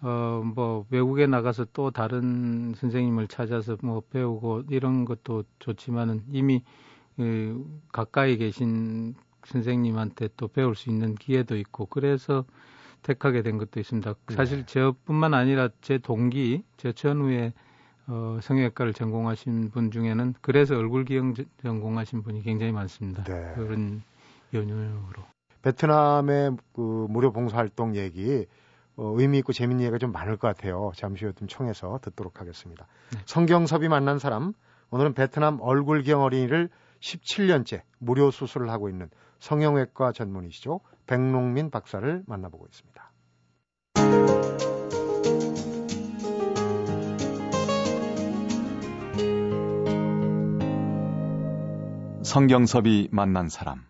어, 0.01 0.41
뭐, 0.55 0.86
외국에 0.91 1.25
나가서 1.25 1.65
또 1.74 1.89
다른 1.89 2.74
선생님을 2.75 3.27
찾아서 3.27 3.77
뭐 3.81 4.01
배우고 4.12 4.63
이런 4.69 5.05
것도 5.05 5.43
좋지만은 5.60 6.24
이미 6.31 6.63
그 7.15 7.65
가까이 7.91 8.38
계신 8.38 9.15
선생님한테 9.45 10.29
또 10.38 10.48
배울 10.48 10.75
수 10.75 10.89
있는 10.89 11.15
기회도 11.15 11.55
있고 11.57 11.86
그래서 11.88 12.45
택하게 13.05 13.43
된 13.43 13.57
것도 13.57 13.79
있습니다. 13.79 14.13
네. 14.27 14.35
사실 14.35 14.65
저뿐만 14.65 15.33
아니라 15.35 15.69
제 15.81 16.00
동기, 16.00 16.63
제 16.75 16.91
전후에 16.91 17.53
어, 18.07 18.39
성형외과를 18.41 18.93
전공하신 18.93 19.69
분 19.69 19.91
중에는 19.91 20.33
그래서 20.41 20.75
얼굴 20.75 21.05
기형 21.05 21.33
전공하신 21.62 22.24
분이 22.24 22.41
굉장히 22.41 22.71
많습니다. 22.71 23.24
네. 23.24 23.53
그런 23.55 24.01
연유로. 24.53 25.24
베트남의 25.62 26.57
그 26.74 27.07
무료 27.09 27.31
봉사활동 27.31 27.95
얘기 27.95 28.45
어, 28.97 29.13
의미 29.17 29.39
있고 29.39 29.53
재밌는 29.53 29.83
얘기가 29.83 29.97
좀 29.97 30.12
많을 30.12 30.38
것 30.38 30.47
같아요. 30.47 30.91
잠시 30.95 31.25
후에 31.25 31.33
좀 31.33 31.47
청해서 31.47 32.00
듣도록 32.01 32.41
하겠습니다. 32.41 32.88
네. 33.12 33.19
성경섭이 33.25 33.88
만난 33.88 34.19
사람, 34.19 34.53
오늘은 34.89 35.13
베트남 35.13 35.59
얼굴경 35.62 36.21
어린이를 36.21 36.69
17년째 37.01 37.81
무료 38.00 38.31
수술을 38.31 38.69
하고 38.69 38.89
있는 38.89 39.09
성형외과 39.39 40.12
전문의시죠. 40.12 40.79
백농민 41.07 41.69
박사를 41.69 42.24
만나보고 42.25 42.65
있습니다. 42.67 43.12
성경섭이 52.24 53.09
만난 53.12 53.47
사람. 53.47 53.85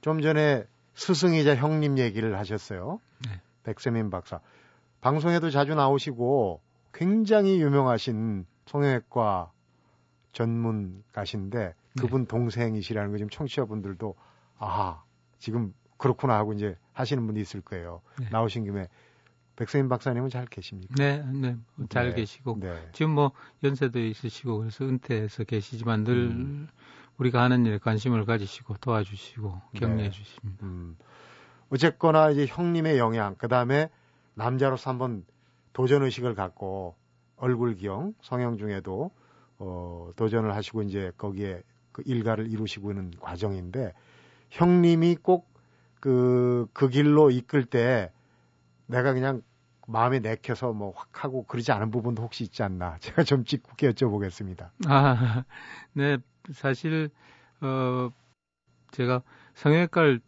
좀 0.00 0.20
전에 0.20 0.64
스승이자 0.94 1.54
형님 1.54 1.98
얘기를 1.98 2.38
하셨어요. 2.38 3.00
네. 3.28 3.40
백세민 3.62 4.10
박사. 4.10 4.40
방송에도 5.00 5.50
자주 5.50 5.74
나오시고 5.74 6.60
굉장히 6.92 7.60
유명하신 7.60 8.46
성형외과 8.66 9.52
전문가신데 10.32 11.74
그분 12.00 12.22
네. 12.22 12.28
동생이시라는 12.28 13.10
거 13.10 13.18
지금 13.18 13.30
청취자분들도 13.30 14.14
아 14.58 15.04
지금 15.38 15.72
그렇구나 15.96 16.36
하고 16.36 16.52
이제 16.52 16.76
하시는 16.92 17.26
분이 17.26 17.40
있을 17.40 17.60
거예요. 17.60 18.02
네. 18.20 18.28
나오신 18.30 18.64
김에 18.64 18.88
백세민 19.56 19.88
박사님은 19.88 20.28
잘 20.28 20.46
계십니까? 20.46 20.94
네, 20.96 21.24
네, 21.32 21.56
잘 21.88 22.10
네. 22.10 22.16
계시고 22.16 22.58
네. 22.60 22.88
지금 22.92 23.12
뭐 23.12 23.32
연세도 23.64 23.98
있으시고 23.98 24.58
그래서 24.58 24.84
은퇴해서 24.84 25.44
계시지만 25.44 26.04
늘 26.04 26.14
음. 26.14 26.68
우리가 27.16 27.42
하는 27.42 27.64
일에 27.64 27.78
관심을 27.78 28.26
가지시고 28.26 28.76
도와주시고 28.80 29.62
격려해 29.74 30.02
네. 30.02 30.10
주십니다. 30.10 30.66
음. 30.66 30.96
어쨌거나 31.70 32.30
이제 32.30 32.46
형님의 32.46 32.98
영향, 32.98 33.34
그 33.36 33.48
다음에 33.48 33.88
남자로서 34.34 34.90
한번 34.90 35.24
도전 35.72 36.02
의식을 36.02 36.34
갖고 36.34 36.94
얼굴 37.36 37.74
기형, 37.74 38.14
성형 38.20 38.58
중에도 38.58 39.10
어, 39.58 40.10
도전을 40.16 40.54
하시고 40.54 40.82
이제 40.82 41.12
거기에 41.16 41.62
그 41.92 42.02
일가를 42.04 42.50
이루시고 42.50 42.90
있는 42.90 43.10
과정인데 43.18 43.94
형님이 44.50 45.16
꼭 45.16 45.48
그, 46.00 46.66
그 46.72 46.88
길로 46.88 47.30
이끌 47.30 47.64
때 47.64 48.12
내가 48.86 49.12
그냥 49.12 49.42
마음에 49.86 50.18
내켜서 50.18 50.72
뭐 50.72 50.92
확 50.96 51.24
하고 51.24 51.44
그러지 51.44 51.72
않은 51.72 51.90
부분도 51.90 52.22
혹시 52.22 52.44
있지 52.44 52.62
않나 52.62 52.98
제가 53.00 53.24
좀 53.24 53.44
짓궂게 53.44 53.90
여쭤보겠습니다. 53.90 54.70
아, 54.86 55.44
네, 55.92 56.18
사실 56.52 57.10
어 57.60 58.10
제가 58.92 59.22
성형외과를 59.54 60.20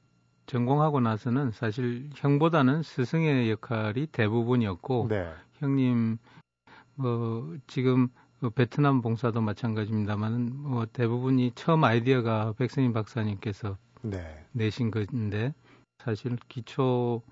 전공하고 0.47 1.01
나서는 1.01 1.51
사실 1.51 2.09
형보다는 2.15 2.83
스승의 2.83 3.51
역할이 3.51 4.07
대부분이었고 4.07 5.09
네. 5.11 5.31
형님 5.59 6.19
뭐 6.95 7.57
지금 7.67 8.09
뭐 8.41 8.51
베트남 8.51 9.03
봉사도 9.03 9.41
마찬가지입니다만은 9.41 10.57
뭐 10.57 10.87
대부분이 10.87 11.53
처음 11.55 11.85
아이디어가 11.85 12.55
백승인 12.57 12.93
박사님께서 12.93 13.77
네. 14.03 14.45
내신 14.53 14.91
건데 14.91 15.55
사실 15.99 16.37
기초 16.49 17.23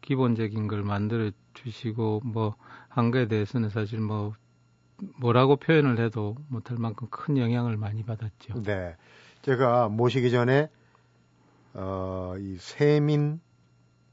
기본적인 0.00 0.66
걸 0.68 0.82
만들어 0.82 1.30
주시고 1.54 2.22
뭐 2.24 2.54
한 2.90 3.10
거에 3.10 3.28
대해서는 3.28 3.70
사실 3.70 4.00
뭐 4.00 4.34
뭐라고 5.16 5.56
표현을 5.56 5.98
해도 5.98 6.36
못할 6.48 6.76
만큼 6.76 7.06
큰 7.10 7.38
영향을 7.38 7.76
많이 7.78 8.04
받았죠. 8.04 8.62
네. 8.62 8.96
제가 9.42 9.88
모시기 9.88 10.30
전에 10.30 10.68
어, 11.72 12.34
이 12.38 12.56
세민 12.58 13.40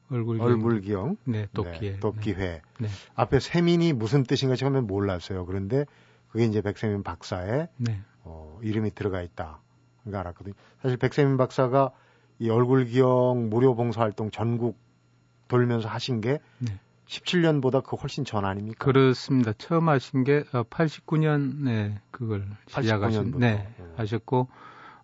얼굴기용 0.10 1.18
네, 1.26 1.48
돕기회. 1.54 1.94
네, 1.94 2.00
돕기회. 2.00 2.62
네. 2.80 2.88
앞에 3.16 3.40
세민이 3.42 3.92
무슨 3.92 4.24
뜻인가 4.24 4.56
처음엔 4.56 4.88
몰랐어요. 4.88 5.46
그런데 5.46 5.86
그게 6.30 6.46
이제 6.46 6.62
백세민 6.62 7.04
박사의 7.04 7.68
네. 7.78 8.00
어, 8.24 8.60
이름이 8.62 8.92
들어가 8.92 9.22
있다. 9.22 9.60
그러니까 10.08 10.20
알았거든요. 10.20 10.54
사실 10.82 10.98
백세민 10.98 11.38
박사가 11.38 11.92
이 12.40 12.50
얼굴기용 12.50 13.50
무료 13.50 13.76
봉사활동 13.76 14.32
전국 14.32 14.78
돌면서 15.48 15.88
하신 15.88 16.22
게 16.22 16.40
네. 16.60 16.80
17년보다 17.08 17.84
그 17.84 17.96
훨씬 17.96 18.26
전 18.26 18.44
아닙니까? 18.44 18.84
그렇습니다. 18.84 19.54
처음 19.54 19.88
하신 19.90 20.24
게 20.24 20.44
89년에 20.44 21.96
어, 21.96 22.00
그걸 22.12 22.46
시작하신 22.68 23.32
네, 23.38 23.74
네, 23.78 23.86
하셨고 23.96 24.50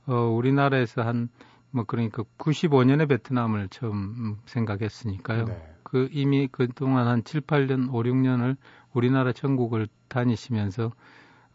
어 0.07 0.13
우리나라에서 0.13 1.01
한 1.01 1.29
뭐 1.73 1.85
그러니까 1.85 2.23
95년에 2.37 3.09
베트남을 3.09 3.67
처음 3.69 4.37
생각했으니까요. 4.45 5.45
네. 5.45 5.73
그 5.81 6.07
이미 6.11 6.47
그동안 6.47 7.07
한 7.07 7.23
7, 7.23 7.41
8년, 7.41 7.91
5, 7.91 8.03
6년을 8.03 8.57
우리나라 8.93 9.31
전국을 9.33 9.87
다니시면서 10.07 10.91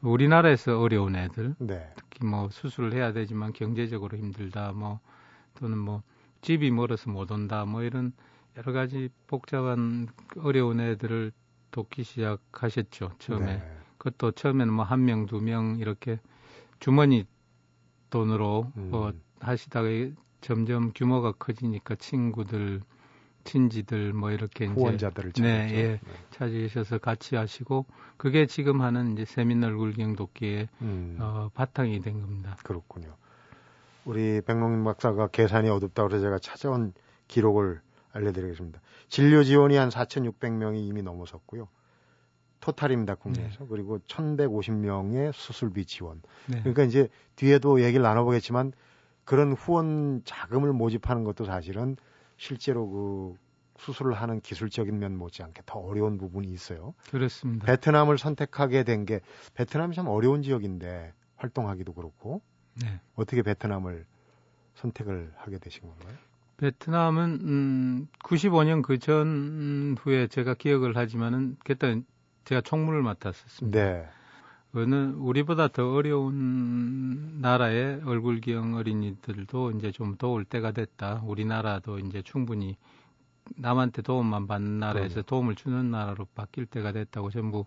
우리나라에서 0.03 0.81
어려운 0.81 1.15
애들, 1.15 1.55
네. 1.61 1.89
뭐 2.23 2.49
수술을 2.51 2.93
해야 2.95 3.13
되지만 3.13 3.53
경제적으로 3.53 4.17
힘들다, 4.19 4.73
뭐 4.73 5.01
또는 5.55 5.79
뭐 5.79 6.03
집이 6.43 6.71
멀어서 6.71 7.11
못 7.11 7.31
온다, 7.31 7.65
뭐 7.65 7.83
이런 7.83 8.13
여러 8.57 8.73
가지 8.73 9.09
복잡한 9.27 10.09
어려운 10.39 10.81
애들을 10.81 11.33
돕기 11.71 12.03
시작하셨죠 12.05 13.13
처음에. 13.19 13.57
네. 13.59 13.79
그것도 13.99 14.33
처음에는 14.33 14.73
뭐 14.73 14.85
한 14.85 15.05
명, 15.05 15.27
두명 15.27 15.79
이렇게 15.79 16.21
주머니 16.81 17.25
돈으로 18.11 18.73
음. 18.77 18.91
뭐 18.91 19.13
하시다가 19.41 19.89
점점 20.41 20.93
규모가 20.95 21.33
커지니까 21.33 21.97
친구들, 21.97 22.81
친지들 23.45 24.13
뭐 24.13 24.31
이렇게 24.31 24.67
후원자들을 24.67 25.31
이제 25.31 25.43
네, 25.43 25.69
예, 25.73 25.83
네. 25.89 26.01
찾으셔서 26.31 26.99
같이 26.99 27.37
하시고 27.37 27.87
그게 28.17 28.47
지금 28.47 28.83
하는 28.83 29.13
이제 29.13 29.25
세민 29.25 29.63
얼굴경 29.65 30.17
돕기의 30.17 30.69
음. 30.83 31.17
어, 31.21 31.51
바탕이 31.55 32.01
된 32.01 32.21
겁니다. 32.21 32.57
그렇군요. 32.63 33.17
우리 34.05 34.41
백롱 34.41 34.85
박사가 34.85 35.29
계산이 35.29 35.69
어둡다고 35.69 36.11
해서 36.11 36.21
제가 36.21 36.39
찾아온 36.39 36.93
기록을 37.27 37.81
알려드리겠습니다. 38.13 38.81
진료 39.09 39.43
지원이 39.45 39.77
한 39.77 39.89
4,600명이 39.91 40.87
이미 40.89 41.03
넘어섰고요. 41.03 41.69
토탈입니다, 42.61 43.15
국내에서. 43.15 43.61
네. 43.61 43.67
그리고 43.69 43.99
1,150명의 44.01 45.33
수술비 45.33 45.85
지원. 45.87 46.23
네. 46.47 46.59
그러니까 46.61 46.83
이제 46.83 47.09
뒤에도 47.37 47.83
얘기를 47.83 48.03
나눠보겠지만 48.03 48.73
그런 49.25 49.53
후원 49.53 50.23
자금을 50.25 50.73
모집하는 50.73 51.25
것도 51.25 51.45
사실은 51.45 51.97
실제로 52.39 52.89
그 52.89 53.35
수술을 53.79 54.15
하는 54.15 54.41
기술적인 54.41 54.99
면 54.99 55.17
못지않게 55.17 55.63
더 55.67 55.79
어려운 55.79 56.17
부분이 56.19 56.49
있어요. 56.49 56.95
그렇습니다. 57.11 57.67
베트남을 57.67 58.17
선택하게 58.19 58.83
된 58.85 59.05
게 59.05 59.21
베트남이 59.55 59.95
참 59.95 60.09
어려운 60.09 60.43
지역인데 60.43 61.13
활동하기도 61.37 61.93
그렇고 61.93 62.41
네. 62.83 63.01
어떻게 63.15 63.43
베트남을 63.43 64.05
선택을 64.75 65.33
하게 65.37 65.59
되신 65.59 65.83
건가요? 65.83 66.17
베트남은 66.57 67.31
음 67.43 68.09
95년 68.25 68.83
그 68.83 68.99
전 68.99 69.97
후에 70.01 70.27
제가 70.27 70.55
기억을 70.55 70.97
하지만은 70.97 71.57
그때 71.65 72.01
제가 72.45 72.61
총무를 72.63 73.03
맡았었습니다. 73.03 73.79
네. 73.79 74.09
어느 74.75 74.95
우리보다 75.17 75.69
더 75.69 75.95
어려운 75.95 77.41
나라의 77.41 78.03
얼굴기형 78.05 78.75
어린이들도 78.75 79.73
이제 79.73 79.91
좀 79.93 80.17
도울 80.17 80.45
때가 80.45 80.73
됐다. 80.73 81.23
우리나라도 81.25 81.99
이제 81.99 82.23
충분히 82.23 82.77
남한테 83.57 84.03
도움만 84.03 84.47
받는 84.47 84.79
나라에서 84.79 85.23
도움을 85.23 85.55
주는 85.55 85.91
나라로 85.91 86.27
바뀔 86.35 86.67
때가 86.67 86.93
됐다고 86.93 87.31
전부 87.31 87.65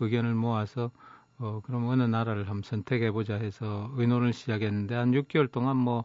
의견을 0.00 0.34
모아서 0.34 0.90
어 1.38 1.60
그럼 1.64 1.86
어느 1.88 2.02
나라를 2.02 2.48
한번 2.48 2.62
선택해 2.62 3.10
보자 3.12 3.34
해서 3.34 3.90
의논을 3.96 4.32
시작했는데 4.32 4.94
한 4.94 5.12
6개월 5.12 5.50
동안 5.52 5.76
뭐 5.76 6.04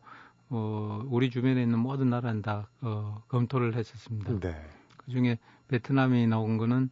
어, 0.50 1.04
우리 1.10 1.30
주변에 1.32 1.64
있는 1.64 1.80
모든 1.80 2.10
나라는 2.10 2.42
다 2.42 2.68
어, 2.82 3.24
검토를 3.28 3.76
했었습니다. 3.76 4.40
네. 4.40 4.62
그 4.98 5.12
중에 5.12 5.40
베트남이 5.68 6.28
나온 6.28 6.58
거는 6.58 6.90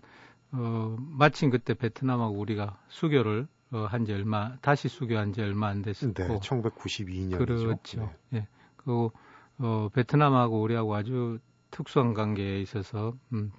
어, 0.53 0.97
마침 0.99 1.49
그때 1.49 1.73
베트남하고 1.73 2.37
우리가 2.37 2.77
수교를 2.89 3.47
어, 3.71 3.85
한지 3.89 4.11
얼마 4.13 4.57
다시 4.61 4.89
수교한 4.89 5.31
지 5.33 5.41
얼마 5.41 5.67
안 5.67 5.81
됐었고 5.81 6.13
네, 6.13 6.39
1992년이죠. 6.39 7.37
그렇죠. 7.37 8.11
네. 8.29 8.39
예. 8.39 8.47
그 8.75 9.09
어, 9.59 9.89
베트남하고 9.93 10.61
우리하고 10.61 10.95
아주 10.95 11.39
특수한 11.69 12.13
관계에 12.13 12.59
있어서 12.61 13.13
음, 13.31 13.51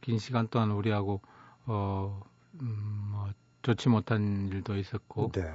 긴 0.00 0.18
시간 0.18 0.48
동안 0.48 0.72
우리하고 0.72 1.20
어, 1.66 2.20
음, 2.60 3.08
뭐 3.12 3.30
좋지 3.62 3.88
못한 3.88 4.48
일도 4.48 4.76
있었고 4.76 5.30
네. 5.32 5.52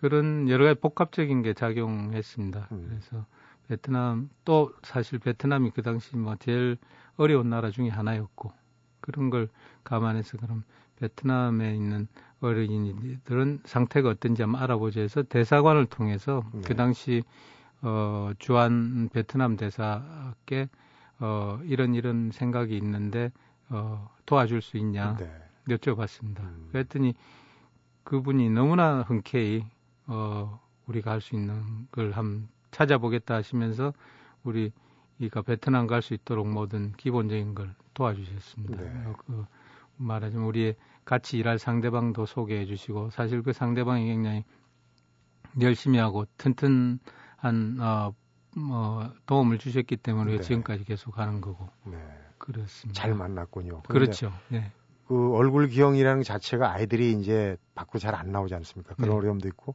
그런 0.00 0.48
여러 0.48 0.64
가지 0.64 0.80
복합적인 0.80 1.42
게 1.42 1.54
작용했습니다. 1.54 2.68
음. 2.72 2.86
그래서 2.88 3.26
베트남 3.68 4.30
또 4.44 4.74
사실 4.82 5.18
베트남이 5.18 5.70
그 5.70 5.82
당시 5.82 6.16
뭐 6.16 6.36
제일 6.36 6.76
어려운 7.16 7.50
나라 7.50 7.70
중에 7.70 7.88
하나였고 7.88 8.52
그런 9.10 9.30
걸 9.30 9.48
감안해서 9.84 10.38
그럼 10.38 10.64
베트남에 10.96 11.74
있는 11.74 12.06
어린이들은 12.40 13.60
상태가 13.64 14.10
어떤지 14.10 14.42
한번 14.42 14.62
알아보자 14.62 15.00
해서 15.00 15.22
대사관을 15.22 15.86
통해서 15.86 16.42
네. 16.52 16.60
그 16.64 16.76
당시 16.76 17.22
어 17.82 18.32
주한 18.38 19.08
베트남 19.12 19.56
대사께 19.56 20.68
어 21.18 21.60
이런 21.64 21.94
이런 21.94 22.30
생각이 22.32 22.76
있는데 22.76 23.30
어 23.68 24.08
도와줄 24.26 24.62
수 24.62 24.76
있냐 24.78 25.16
네. 25.16 25.30
여쭤봤습니다. 25.68 26.40
음. 26.40 26.68
그랬더니 26.72 27.14
그분이 28.04 28.50
너무나 28.50 29.02
흔쾌히 29.02 29.64
어, 30.06 30.60
우리가 30.86 31.12
할 31.12 31.20
수 31.20 31.36
있는 31.36 31.86
걸 31.92 32.12
한번 32.12 32.48
찾아보겠다 32.72 33.34
하시면서 33.34 33.92
우리 34.42 34.72
이가 35.18 35.42
베트남 35.42 35.86
갈 35.86 36.02
수 36.02 36.14
있도록 36.14 36.48
모든 36.48 36.92
기본적인 36.92 37.54
걸 37.54 37.74
도와주셨습니다. 37.94 38.82
네. 38.82 39.04
어, 39.06 39.14
그 39.18 39.44
말하자면 39.96 40.46
우리의 40.46 40.76
같이 41.04 41.38
일할 41.38 41.58
상대방도 41.58 42.26
소개해 42.26 42.66
주시고 42.66 43.10
사실 43.10 43.42
그 43.42 43.52
상대방이 43.52 44.06
굉장히 44.06 44.44
열심히 45.60 45.98
하고 45.98 46.26
튼튼한 46.36 47.00
어, 47.80 48.14
뭐 48.56 49.12
도움을 49.26 49.58
주셨기 49.58 49.96
때문에 49.96 50.36
네. 50.36 50.40
지금까지 50.40 50.84
계속 50.84 51.18
하는 51.18 51.40
거고. 51.40 51.68
네. 51.84 51.98
그렇습니다. 52.38 53.00
잘 53.00 53.14
만났군요. 53.14 53.82
그렇죠. 53.82 54.32
네. 54.48 54.72
그 55.06 55.34
얼굴 55.34 55.66
기형이라는 55.68 56.22
자체가 56.22 56.70
아이들이 56.72 57.12
이제 57.12 57.56
밖으로 57.74 57.98
잘 57.98 58.14
안 58.14 58.30
나오지 58.30 58.54
않습니까? 58.54 58.94
그런 58.94 59.10
네. 59.10 59.16
어려움도 59.16 59.48
있고 59.48 59.74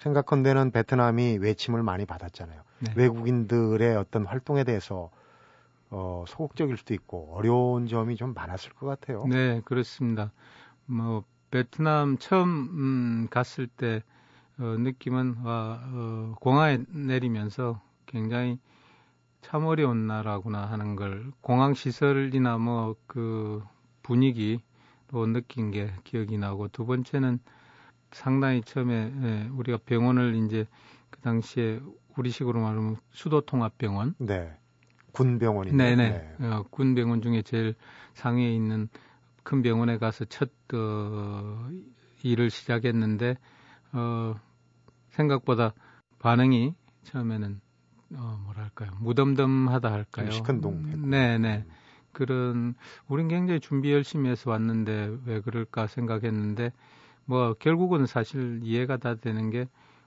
생각컨대는 0.00 0.72
베트남이 0.72 1.38
외침을 1.38 1.82
많이 1.82 2.04
받았잖아요. 2.04 2.62
네. 2.80 2.92
외국인들의 2.96 3.96
어떤 3.96 4.26
활동에 4.26 4.64
대해서 4.64 5.10
어, 5.90 6.24
소극적일 6.26 6.76
수도 6.76 6.94
있고 6.94 7.34
어려운 7.34 7.86
점이 7.86 8.16
좀 8.16 8.34
많았을 8.34 8.72
것 8.72 8.86
같아요. 8.86 9.24
네, 9.26 9.60
그렇습니다. 9.64 10.32
뭐 10.86 11.24
베트남 11.50 12.18
처음 12.18 12.48
음, 12.48 13.28
갔을 13.30 13.66
때 13.66 14.02
어, 14.58 14.62
느낌은 14.78 15.36
와, 15.44 15.80
어, 15.84 16.34
공항에 16.40 16.78
내리면서 16.88 17.80
굉장히 18.06 18.58
참 19.42 19.64
어려운 19.64 20.06
나라구나 20.06 20.66
하는 20.66 20.96
걸 20.96 21.30
공항 21.40 21.74
시설이나 21.74 22.58
뭐 22.58 22.96
그 23.06 23.62
분위기로 24.02 25.26
느낀 25.26 25.70
게 25.72 25.92
기억이 26.04 26.38
나고 26.38 26.68
두 26.68 26.86
번째는 26.86 27.40
상당히 28.12 28.62
처음에 28.62 29.12
예, 29.22 29.48
우리가 29.52 29.78
병원을 29.84 30.36
이제 30.36 30.66
그 31.10 31.20
당시에 31.20 31.80
우리식으로 32.16 32.60
말하면 32.60 32.96
수도통합병원. 33.10 34.14
네. 34.18 34.56
군병원이 35.16 35.72
네네. 35.72 36.36
네. 36.38 36.46
어, 36.46 36.64
군병원 36.70 37.22
중에 37.22 37.40
제일 37.40 37.74
상위에 38.12 38.54
있는 38.54 38.88
큰 39.42 39.62
병원에 39.62 39.96
가서 39.96 40.26
첫 40.26 40.50
어, 40.74 41.70
일을 42.22 42.50
시작했는데 42.50 43.36
어, 43.92 44.34
생각보다 45.08 45.72
반응이 46.18 46.74
처음에는 47.04 47.60
어, 48.16 48.40
뭐랄까요 48.44 48.90
무덤덤하다 49.00 49.90
할까요? 49.90 50.30
시큰둥. 50.30 51.08
네네. 51.08 51.64
음. 51.66 51.70
그런 52.12 52.74
우린 53.08 53.28
굉장히 53.28 53.60
준비 53.60 53.92
열심히 53.92 54.28
해서 54.30 54.50
왔는데 54.50 55.16
왜 55.24 55.40
그럴까 55.40 55.86
생각했는데 55.86 56.72
뭐 57.24 57.54
결국은 57.54 58.06
사실 58.06 58.60
이해가 58.62 58.98
다 58.98 59.14
되는 59.14 59.50
게 59.50 59.66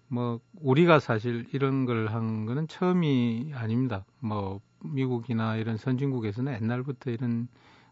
뭐 0.09 0.39
우리가 0.61 0.99
사실 0.99 1.47
이런 1.53 1.85
걸 1.85 2.07
한 2.09 2.45
거는 2.45 2.67
처음이 2.67 3.51
아닙니다. 3.55 4.05
뭐 4.19 4.61
미국이나 4.83 5.55
이런 5.57 5.77
선진국에서는 5.77 6.53
옛날부터 6.61 7.11
이런 7.11 7.47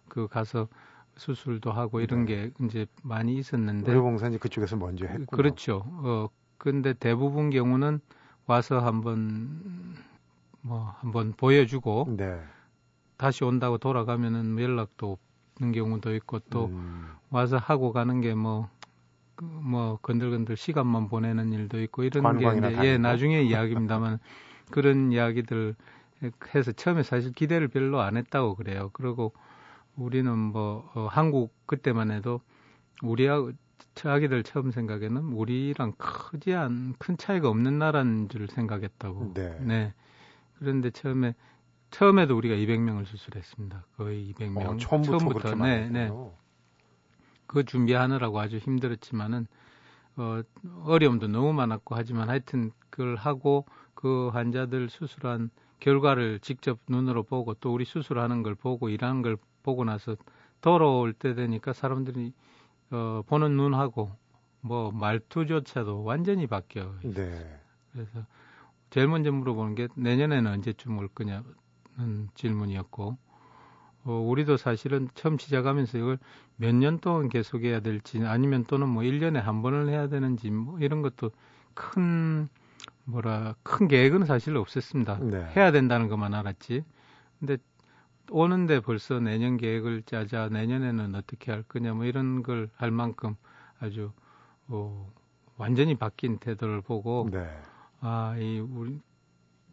그 0.09 0.27
가서 0.27 0.67
수술도 1.17 1.71
하고 1.71 1.99
이런 2.01 2.25
네. 2.25 2.51
게 2.51 2.65
이제 2.65 2.85
많이 3.03 3.37
있었는데 3.37 3.91
의료봉사 3.91 4.27
이제 4.29 4.37
그쪽에서 4.37 4.75
먼저 4.77 5.05
했고 5.05 5.37
그렇죠. 5.37 5.83
어 5.85 6.29
근데 6.57 6.93
대부분 6.93 7.49
경우는 7.49 7.99
와서 8.47 8.79
한번 8.79 9.95
뭐 10.61 10.93
한번 10.99 11.33
보여주고 11.33 12.15
네. 12.17 12.39
다시 13.17 13.43
온다고 13.43 13.77
돌아가면은 13.77 14.59
연락도 14.59 15.17
없는 15.55 15.71
경우도 15.73 16.15
있고 16.15 16.39
또 16.49 16.65
음. 16.67 17.07
와서 17.29 17.57
하고 17.57 17.91
가는 17.93 18.21
게뭐 18.21 18.69
그 18.69 18.76
뭐 19.41 19.97
건들건들 20.01 20.57
시간만 20.57 21.07
보내는 21.07 21.53
일도 21.53 21.81
있고 21.83 22.03
이런 22.03 22.37
게 22.37 22.45
이제 22.57 22.85
예 22.85 22.97
나중에 22.97 23.41
이야기입니다만 23.41 24.19
그런 24.71 25.11
이야기들 25.11 25.75
해서 26.55 26.71
처음에 26.71 27.03
사실 27.03 27.31
기대를 27.31 27.67
별로 27.67 28.01
안 28.01 28.17
했다고 28.17 28.55
그래요. 28.55 28.89
그리고 28.93 29.33
우리는 29.95 30.37
뭐 30.37 30.89
어, 30.93 31.07
한국 31.09 31.53
그때만 31.65 32.11
해도 32.11 32.41
우리하고 33.03 33.51
아기들 34.03 34.43
처음 34.43 34.71
생각에는 34.71 35.33
우리랑 35.33 35.93
크지 35.97 36.53
않 36.53 36.95
큰 36.99 37.17
차이가 37.17 37.49
없는 37.49 37.79
나라인 37.79 38.29
줄 38.29 38.47
생각했다고. 38.47 39.33
네. 39.33 39.57
네. 39.61 39.93
그런데 40.59 40.89
처음에 40.89 41.35
처음에도 41.91 42.35
우리가 42.37 42.55
200명을 42.55 43.05
수술했습니다. 43.05 43.85
거의 43.95 44.33
200명. 44.33 44.57
어, 44.57 44.77
처음부터, 44.77 45.17
처음부터 45.17 45.55
네, 45.55 45.89
네. 45.89 46.11
그 47.47 47.63
준비하느라고 47.63 48.39
아주 48.39 48.57
힘들었지만은 48.57 49.47
어, 50.17 50.41
어려움도 50.83 51.27
너무 51.27 51.53
많았고 51.53 51.95
하지만 51.95 52.29
하여튼 52.29 52.71
그걸 52.89 53.15
하고 53.15 53.65
그 53.93 54.29
환자들 54.29 54.89
수술한 54.89 55.49
결과를 55.79 56.39
직접 56.39 56.79
눈으로 56.87 57.23
보고 57.23 57.53
또 57.55 57.73
우리 57.73 57.85
수술하는 57.85 58.43
걸 58.43 58.55
보고 58.55 58.89
일하는 58.89 59.21
걸 59.21 59.37
보고 59.63 59.83
나서 59.83 60.15
돌아올 60.61 61.13
때 61.13 61.35
되니까 61.35 61.73
사람들이 61.73 62.33
어, 62.91 63.21
보는 63.27 63.55
눈하고 63.57 64.11
뭐 64.61 64.91
말투조차도 64.91 66.03
완전히 66.03 66.47
바뀌어요. 66.47 66.95
네. 67.03 67.59
그래서 67.91 68.25
제일 68.89 69.07
먼저 69.07 69.31
물어보는 69.31 69.75
게 69.75 69.87
내년에는 69.95 70.51
언제쯤 70.51 70.97
올 70.97 71.07
거냐는 71.09 71.43
질문이었고 72.35 73.17
어, 74.07 74.13
우리도 74.21 74.57
사실은 74.57 75.09
처음 75.15 75.37
시작하면서 75.39 75.99
이걸 75.99 76.19
몇 76.57 76.73
년 76.75 76.99
동안 76.99 77.29
계속해야 77.29 77.81
될지 77.81 78.23
아니면 78.25 78.65
또는 78.65 78.89
뭐 78.89 79.03
1년에 79.03 79.35
한 79.41 79.61
번을 79.63 79.89
해야 79.89 80.09
되는지 80.09 80.51
뭐 80.51 80.79
이런 80.79 81.03
것도 81.03 81.31
큰 81.75 82.49
뭐라 83.05 83.55
큰 83.63 83.87
계획은 83.89 84.25
사실 84.25 84.57
없었습니다. 84.57 85.19
네. 85.21 85.45
해야 85.55 85.71
된다는 85.71 86.09
것만 86.09 86.33
알았지. 86.35 86.83
근데 87.39 87.57
오는데 88.31 88.81
벌써 88.81 89.19
내년 89.19 89.57
계획을 89.57 90.03
짜자 90.03 90.49
내년에는 90.49 91.15
어떻게 91.15 91.51
할 91.51 91.63
거냐 91.63 91.93
뭐 91.93 92.05
이런 92.05 92.43
걸 92.43 92.69
할 92.77 92.91
만큼 92.91 93.35
아주 93.79 94.11
어, 94.67 95.11
완전히 95.57 95.95
바뀐 95.95 96.39
태도를 96.39 96.81
보고 96.81 97.29
네. 97.31 97.47
아이 98.01 98.59
우리 98.59 98.99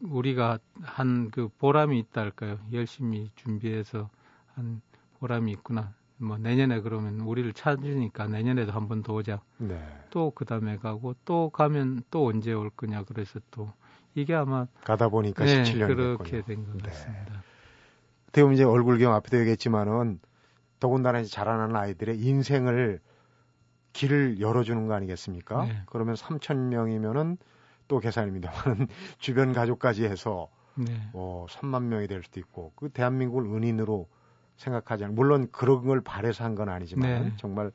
우리가 0.02 0.58
한 0.82 1.30
그 1.32 1.48
보람이 1.58 1.98
있다 2.00 2.22
할까요? 2.22 2.58
열심히 2.72 3.30
준비해서 3.36 4.10
한 4.54 4.80
보람이 5.18 5.50
있구나. 5.52 5.92
뭐 6.18 6.38
내년에 6.38 6.80
그러면 6.80 7.20
우리를 7.20 7.52
찾으니까 7.52 8.28
내년에도 8.28 8.72
한 8.72 8.88
번 8.88 9.02
더 9.02 9.14
오자. 9.14 9.40
네. 9.58 9.80
또 10.10 10.30
그다음에 10.30 10.76
가고 10.76 11.14
또 11.24 11.50
가면 11.50 12.02
또 12.10 12.26
언제 12.26 12.52
올 12.52 12.70
거냐 12.70 13.02
그래서 13.04 13.40
또 13.50 13.72
이게 14.14 14.34
아마 14.34 14.66
가다 14.84 15.08
보니까 15.08 15.44
네, 15.44 15.62
17년 15.62 15.86
그렇게 15.88 16.42
된 16.42 16.64
것 16.64 16.80
같습니다. 16.82 17.32
네. 17.32 17.38
어떻게 18.28 18.42
보면 18.42 18.54
이제 18.54 18.64
얼굴경 18.64 19.12
앞에도 19.12 19.38
얘기했지만은 19.40 20.20
더군다나 20.80 21.20
이제 21.20 21.30
자라나는 21.30 21.74
아이들의 21.76 22.18
인생을 22.20 23.00
길을 23.92 24.40
열어주는 24.40 24.86
거 24.86 24.94
아니겠습니까? 24.94 25.64
네. 25.66 25.82
그러면 25.86 26.14
3천 26.14 26.56
명이면은 26.56 27.38
또 27.88 27.98
계산입니다만 28.00 28.88
주변 29.18 29.52
가족까지 29.52 30.04
해서 30.04 30.48
네. 30.74 30.86
어, 31.12 31.46
3만 31.48 31.84
명이 31.84 32.06
될 32.08 32.22
수도 32.22 32.40
있고 32.40 32.72
그 32.76 32.88
대한민국을 32.88 33.44
은인으로 33.46 34.08
생각하지 34.56 35.04
않. 35.04 35.14
물론 35.14 35.48
그런 35.50 35.84
걸 35.86 36.00
바래서 36.00 36.44
한 36.44 36.54
건 36.54 36.68
아니지만 36.68 37.24
네. 37.24 37.32
정말 37.36 37.72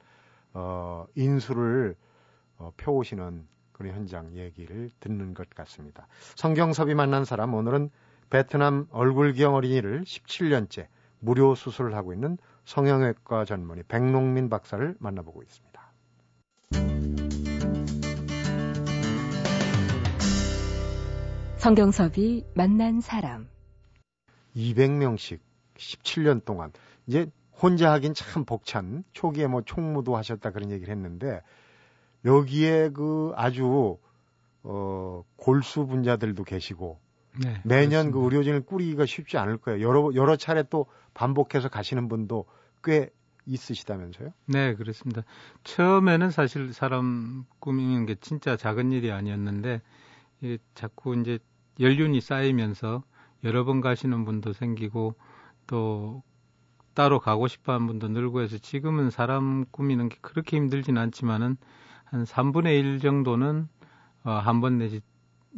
어, 0.54 1.06
인수를 1.16 1.96
어, 2.58 2.72
펴오시는 2.78 3.48
그런 3.72 3.94
현장 3.94 4.34
얘기를 4.36 4.90
듣는 5.00 5.34
것 5.34 5.50
같습니다. 5.52 6.08
성경섭이 6.36 6.94
만난 6.96 7.24
사람 7.26 7.54
오늘은 7.54 7.90
베트남 8.30 8.88
얼굴경 8.92 9.56
어린이를 9.56 10.04
17년째 10.04 10.88
무료 11.20 11.56
수술을 11.56 11.96
하고 11.96 12.14
있는 12.14 12.38
성형외과 12.66 13.46
전문의 13.46 13.84
백농민 13.88 14.50
박사를 14.50 14.96
만나보고 15.00 15.42
있습니다. 15.44 15.70
성경섭이 21.58 22.46
만난 22.56 23.02
사람 23.02 23.48
200명씩 24.56 25.40
17년 25.80 26.46
동안 26.46 26.72
이제 27.08 27.32
혼자 27.62 27.92
하긴 27.92 28.14
참 28.14 28.46
벅찬 28.46 29.04
초기에 29.14 29.48
뭐 29.48 29.62
총무도 29.62 30.16
하셨다 30.16 30.52
그런 30.52 30.72
얘기를 30.72 30.94
했는데 30.94 31.42
여기에 32.26 32.90
그 32.90 33.32
아주 33.36 33.98
어 34.64 35.24
골수 35.38 35.88
분자들도 35.88 36.44
계시고 36.44 37.00
네, 37.44 37.62
매년 37.64 38.12
그렇습니다. 38.12 38.18
그 38.18 38.24
의료진을 38.26 38.62
꾸리기가 38.62 39.06
쉽지 39.06 39.38
않을 39.38 39.58
거예요. 39.58 39.88
여러 39.88 40.12
여러 40.16 40.36
차례 40.36 40.64
또 40.64 40.88
반복해서 41.14 41.70
가시는 41.70 42.10
분도 42.10 42.46
꽤 42.84 43.10
있으시다면서요? 43.46 44.32
네, 44.46 44.76
그렇습니다. 44.76 45.24
처음에는 45.64 46.30
사실 46.32 46.74
사람 46.74 47.46
꾸미는 47.60 48.06
게 48.06 48.16
진짜 48.16 48.58
작은 48.58 48.92
일이 48.92 49.12
아니었는데 49.12 49.82
이 50.42 50.58
자꾸 50.74 51.16
이제 51.16 51.40
연륜이 51.80 52.22
쌓이면서 52.22 53.04
여러 53.44 53.64
번 53.64 53.82
가시는 53.82 54.26
분도 54.26 54.54
생기고 54.54 55.16
또 55.70 56.24
따로 56.96 57.20
가고 57.20 57.48
싶어 57.48 57.74
하는 57.74 57.86
분도 57.86 58.08
늘고 58.08 58.42
해서 58.42 58.58
지금은 58.58 59.12
사람 59.12 59.66
꾸미는 59.70 60.10
게 60.10 60.18
그렇게 60.22 60.58
힘들진 60.58 60.98
않지만은 60.98 61.58
한 62.06 62.24
3분의 62.24 62.80
1 62.80 63.00
정도는 63.00 63.68
어, 64.24 64.32
한 64.32 64.62
번 64.62 64.80
내지 64.80 65.00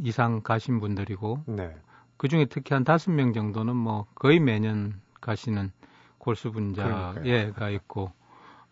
이상 0.03 0.41
가신 0.41 0.79
분들이고 0.81 1.45
네. 1.47 1.73
그 2.17 2.27
중에 2.27 2.45
특히 2.45 2.73
한 2.73 2.83
다섯 2.83 3.11
명 3.11 3.31
정도는 3.33 3.75
뭐 3.75 4.05
거의 4.15 4.39
매년 4.39 4.99
가시는 5.21 5.71
골수 6.17 6.51
분자가 6.51 7.69
있고 7.71 8.11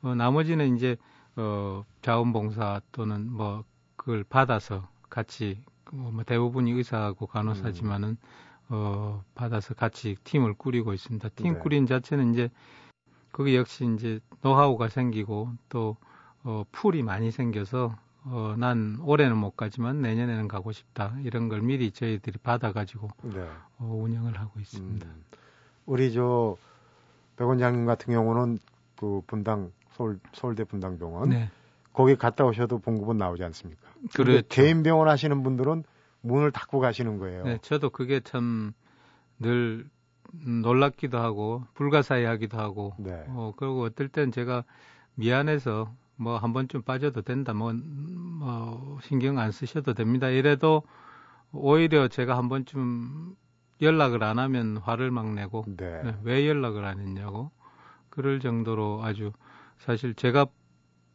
어, 0.01 0.13
나머지는 0.13 0.75
이제 0.75 0.97
어, 1.37 1.83
자원봉사 2.01 2.81
또는 2.91 3.31
뭐 3.31 3.63
그걸 3.95 4.23
받아서 4.25 4.89
같이 5.09 5.63
뭐 5.91 6.11
대부분이 6.23 6.71
의사하고 6.71 7.27
간호사지만은 7.27 8.09
음. 8.09 8.17
어, 8.69 9.23
받아서 9.35 9.73
같이 9.73 10.15
팀을 10.23 10.53
꾸리고 10.53 10.93
있습니다. 10.93 11.29
팀 11.29 11.53
네. 11.53 11.59
꾸린 11.59 11.87
자체는 11.87 12.33
이제 12.33 12.49
그게 13.31 13.55
역시 13.55 13.85
이제 13.95 14.19
노하우가 14.41 14.89
생기고 14.89 15.49
또 15.69 15.97
어, 16.43 16.63
풀이 16.71 17.03
많이 17.03 17.31
생겨서 17.31 17.95
어, 18.25 18.55
난 18.57 18.99
올해는 19.01 19.37
못 19.37 19.55
가지만 19.55 20.01
내년에는 20.01 20.47
가고 20.47 20.71
싶다 20.71 21.15
이런 21.23 21.49
걸 21.49 21.61
미리 21.61 21.91
저희들이 21.91 22.37
받아가지고 22.43 23.07
네. 23.23 23.41
어, 23.79 23.85
운영을 24.03 24.39
하고 24.39 24.59
있습니다. 24.59 25.07
음. 25.07 25.23
우리 25.85 26.13
저 26.13 26.55
백원장님 27.37 27.85
같은 27.85 28.13
경우는 28.13 28.59
그 28.97 29.21
분당 29.25 29.71
서울 29.93 30.19
서울대 30.33 30.63
분당병원 30.63 31.29
네. 31.29 31.49
거기 31.93 32.15
갔다 32.15 32.45
오셔도 32.45 32.79
봉급은 32.79 33.17
나오지 33.17 33.43
않습니까? 33.45 33.81
그렇죠. 34.13 34.47
개인 34.49 34.83
병원 34.83 35.07
하시는 35.07 35.41
분들은 35.41 35.83
문을 36.21 36.51
닫고 36.51 36.79
가시는 36.79 37.17
거예요. 37.17 37.43
네, 37.45 37.57
저도 37.61 37.89
그게 37.89 38.19
참 38.19 38.73
늘 39.39 39.89
놀랍기도 40.31 41.17
하고 41.17 41.63
불가사의하기도 41.73 42.57
하고 42.57 42.93
네. 42.99 43.23
어 43.29 43.53
그리고 43.55 43.83
어떨 43.83 44.09
땐 44.09 44.31
제가 44.31 44.63
미안해서 45.15 45.95
뭐 46.17 46.37
한 46.37 46.51
번쯤 46.53 46.81
빠져도 46.83 47.21
된다 47.21 47.53
뭐, 47.53 47.71
뭐 47.73 48.99
신경 49.01 49.39
안 49.39 49.51
쓰셔도 49.51 49.93
됩니다 49.93 50.27
이래도 50.27 50.83
오히려 51.51 52.09
제가 52.09 52.37
한 52.37 52.49
번쯤 52.49 53.35
연락을 53.81 54.21
안 54.23 54.37
하면 54.37 54.77
화를 54.77 55.09
막 55.09 55.33
내고 55.33 55.63
네. 55.65 56.03
네, 56.03 56.15
왜 56.23 56.47
연락을 56.47 56.83
안 56.83 56.99
했냐고 56.99 57.51
그럴 58.09 58.39
정도로 58.41 59.01
아주 59.03 59.31
사실 59.77 60.13
제가 60.13 60.47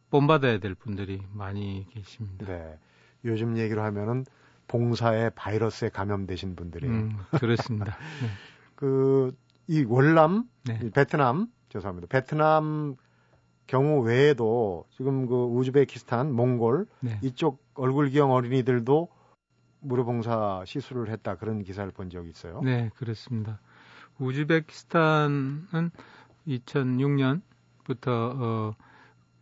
본받아야 0.09 0.57
될 0.57 0.73
분들이 0.73 1.21
많이 1.31 1.85
계십니다. 1.91 2.47
네. 2.47 2.79
요즘 3.23 3.57
얘기로 3.57 3.83
하면은 3.83 4.25
봉사에 4.67 5.29
바이러스에 5.31 5.89
감염되신 5.89 6.55
분들이 6.55 6.87
음, 6.87 7.17
그렇습니다. 7.39 7.97
네. 8.21 8.29
그이 8.75 9.83
월남, 9.85 10.49
네. 10.65 10.79
이 10.83 10.89
베트남 10.89 11.47
죄송합니다. 11.69 12.07
베트남 12.07 12.95
경우 13.67 14.01
외에도 14.01 14.85
지금 14.91 15.25
그 15.27 15.35
우즈베키스탄, 15.35 16.31
몽골 16.31 16.85
네. 16.99 17.19
이쪽 17.21 17.63
얼굴 17.73 18.09
기형 18.09 18.31
어린이들도 18.31 19.09
무료봉사 19.79 20.63
시술을 20.65 21.09
했다 21.09 21.35
그런 21.35 21.63
기사를 21.63 21.89
본 21.91 22.09
적이 22.09 22.29
있어요. 22.29 22.61
네, 22.63 22.89
그렇습니다. 22.95 23.59
우즈베키스탄은 24.19 25.91
2006년 26.47 27.41
부터 27.83 28.33
어, 28.35 28.75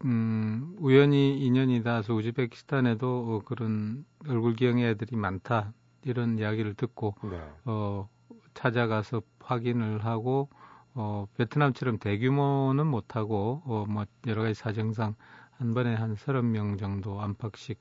음, 0.05 0.75
우연히 0.79 1.39
인연이 1.45 1.81
닿아서 1.83 2.13
우즈베키스탄에도 2.13 3.07
어, 3.07 3.41
그런 3.45 4.05
얼굴 4.27 4.55
기형의 4.55 4.91
애들이 4.91 5.15
많다 5.15 5.73
이런 6.03 6.37
이야기를 6.37 6.73
듣고 6.75 7.15
네. 7.23 7.41
어, 7.65 8.09
찾아가서 8.53 9.21
확인을 9.39 10.03
하고 10.05 10.49
어, 10.93 11.27
베트남처럼 11.37 11.99
대규모는 11.99 12.85
못하고 12.85 13.61
어, 13.65 13.85
뭐 13.87 14.05
여러 14.27 14.43
가지 14.43 14.53
사정상 14.53 15.15
한 15.51 15.73
번에 15.73 15.93
한 15.93 16.15
서른 16.15 16.51
명 16.51 16.77
정도 16.77 17.21
안팎씩 17.21 17.79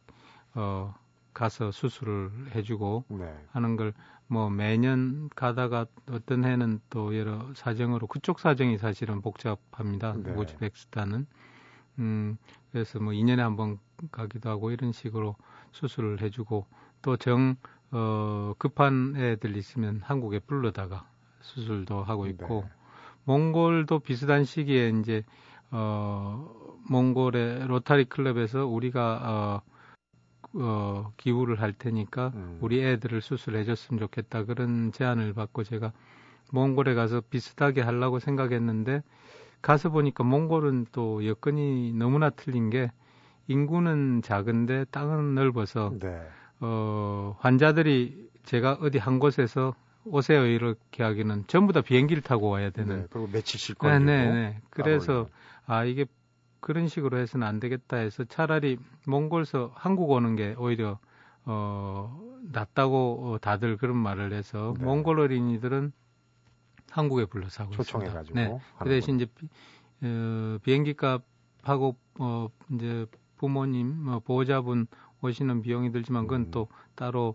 어, 0.54 0.94
가서 1.34 1.70
수술을 1.70 2.30
해주고 2.54 3.04
네. 3.08 3.34
하는 3.52 3.76
걸 3.76 3.92
뭐 4.32 4.48
매년 4.48 5.28
가다가 5.36 5.84
어떤 6.10 6.44
해는 6.46 6.80
또 6.88 7.18
여러 7.18 7.52
사정으로 7.54 8.06
그쪽 8.06 8.40
사정이 8.40 8.78
사실은 8.78 9.20
복잡합니다. 9.20 10.14
네. 10.16 10.32
우즈베키스탄은 10.32 11.26
음 11.98 12.36
그래서 12.72 12.98
뭐 13.00 13.12
2년에 13.12 13.42
한 13.42 13.56
번 13.56 13.78
가기도 14.10 14.50
하고 14.50 14.70
이런 14.70 14.92
식으로 14.92 15.36
수술을 15.72 16.20
해주고 16.22 16.66
또 17.02 17.16
정 17.16 17.56
어, 17.90 18.54
급한 18.58 19.14
애들 19.16 19.56
있으면 19.56 20.00
한국에 20.02 20.38
불러다가 20.40 21.06
수술도 21.40 22.02
하고 22.04 22.26
있고 22.26 22.62
네. 22.66 22.70
몽골도 23.24 24.00
비슷한 24.00 24.44
시기에 24.44 24.90
이제 25.00 25.24
어 25.70 26.48
몽골의 26.88 27.66
로타리 27.68 28.06
클럽에서 28.06 28.66
우리가 28.66 29.62
어 29.64 29.72
어, 30.54 31.12
기부를 31.16 31.60
할 31.60 31.72
테니까 31.72 32.32
음. 32.34 32.58
우리 32.60 32.82
애들을 32.84 33.20
수술해 33.22 33.64
줬으면 33.64 34.00
좋겠다 34.00 34.44
그런 34.44 34.92
제안을 34.92 35.32
받고 35.34 35.64
제가 35.64 35.92
몽골에 36.52 36.94
가서 36.94 37.22
비슷하게 37.30 37.80
하려고 37.82 38.18
생각했는데 38.18 39.02
가서 39.62 39.90
보니까 39.90 40.24
몽골은 40.24 40.86
또 40.92 41.26
여건이 41.26 41.94
너무나 41.94 42.30
틀린 42.30 42.68
게 42.68 42.90
인구는 43.46 44.22
작은데 44.22 44.86
땅은 44.90 45.34
넓어서 45.34 45.94
네. 46.00 46.20
어, 46.60 47.36
환자들이 47.40 48.30
제가 48.44 48.78
어디 48.80 48.98
한 48.98 49.18
곳에서 49.18 49.74
오세요 50.04 50.46
이렇게 50.46 51.02
하기는 51.02 51.44
전부 51.46 51.72
다 51.72 51.80
비행기를 51.80 52.22
타고 52.22 52.48
와야 52.48 52.70
되는. 52.70 53.02
네, 53.02 53.06
그리고 53.10 53.28
며칠씩 53.32 53.78
걸리고. 53.78 54.04
네, 54.04 54.26
네, 54.26 54.32
네. 54.32 54.60
그래서 54.70 55.28
아 55.64 55.84
이게 55.84 56.06
그런 56.60 56.88
식으로 56.88 57.18
해서는 57.18 57.46
안 57.46 57.60
되겠다 57.60 57.98
해서 57.98 58.24
차라리 58.24 58.78
몽골서 59.06 59.72
한국 59.74 60.10
오는 60.10 60.34
게 60.34 60.54
오히려 60.58 60.98
어 61.44 62.20
낫다고 62.52 63.38
다들 63.40 63.76
그런 63.76 63.96
말을 63.96 64.32
해서 64.32 64.74
네. 64.78 64.84
몽골 64.84 65.20
어린이들은 65.20 65.92
한국에 66.92 67.24
불러서 67.24 67.64
하고 67.64 67.72
초청해가지고. 67.72 68.38
네. 68.38 68.58
그 68.78 68.88
대신 68.88 69.16
이제 69.16 69.26
비, 69.26 69.48
어, 70.02 70.58
비행기 70.62 70.94
값하고 70.94 71.96
어 72.18 72.48
이제 72.72 73.06
부모님 73.38 74.04
뭐 74.04 74.20
보호자분 74.20 74.86
오시는 75.22 75.62
비용이 75.62 75.90
들지만 75.90 76.26
그건 76.26 76.42
음. 76.42 76.50
또 76.50 76.68
따로 76.94 77.34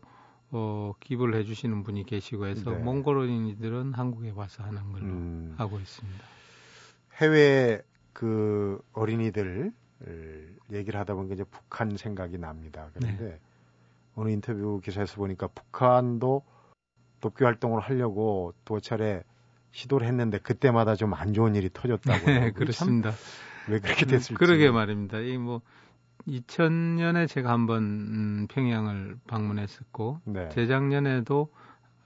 어, 0.52 0.94
기부를 1.00 1.36
해주시는 1.40 1.84
분이 1.84 2.06
계시고 2.06 2.46
해서 2.46 2.72
네. 2.72 2.78
몽골 2.78 3.18
어린이들은 3.18 3.94
한국에 3.94 4.32
와서 4.32 4.64
하는 4.64 4.92
걸로 4.92 5.06
음. 5.06 5.56
하고 5.58 5.80
있습니다. 5.80 6.24
해외 7.16 7.82
그 8.14 8.80
어린이들 8.94 9.74
얘기를 10.72 11.00
하다 11.00 11.16
보니까 11.16 11.34
이제 11.34 11.44
북한 11.44 11.98
생각이 11.98 12.38
납니다. 12.38 12.90
그런데 12.94 13.24
네. 13.24 13.40
어느 14.16 14.30
인터뷰 14.30 14.80
기사에서 14.84 15.16
보니까 15.16 15.48
북한도 15.48 16.44
도쿄 17.20 17.46
활동을 17.46 17.82
하려고 17.82 18.54
두 18.64 18.80
차례 18.80 19.24
시도를 19.78 20.08
했는데 20.08 20.40
그때마다 20.40 20.96
좀 20.96 21.14
안 21.14 21.34
좋은 21.34 21.56
일이 21.56 21.70
터졌다고. 21.72 22.26
네, 22.26 22.52
그렇습니다. 22.52 23.12
왜 23.68 23.80
그렇게 23.80 24.06
음, 24.06 24.08
됐을지. 24.08 24.34
그러게 24.34 24.72
말입니다. 24.72 25.20
이 25.20 25.38
뭐 25.38 25.62
2000년에 26.28 27.28
제가 27.28 27.52
한번 27.52 27.84
음, 27.84 28.48
평양을 28.50 29.18
방문했었고 29.28 30.22
네. 30.26 30.50
재작년에도 30.50 31.52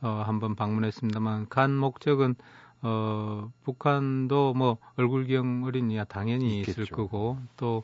어, 0.02 0.24
한번 0.26 0.56
방문했습니다만 0.56 1.50
간 1.50 1.76
목적은 1.76 2.36
어, 2.84 3.52
북한도 3.64 4.54
뭐 4.56 4.78
얼굴경 4.98 5.64
어린이야 5.66 6.06
당연히 6.06 6.60
있겠죠. 6.60 6.72
있을 6.84 6.86
거고 6.88 7.40
또 7.58 7.84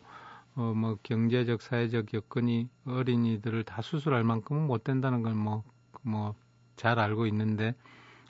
어, 0.56 0.74
뭐 0.76 0.98
경제적 1.04 1.62
사회적 1.62 2.14
여건이 2.14 2.70
어린이들을 2.86 3.64
다 3.64 3.82
수술할 3.82 4.24
만큼은 4.24 4.68
못 4.68 4.84
된다는 4.84 5.22
걸 5.24 5.34
뭐 5.34 5.64
뭐 6.04 6.36
잘 6.78 7.00
알고 7.00 7.26
있는데 7.28 7.74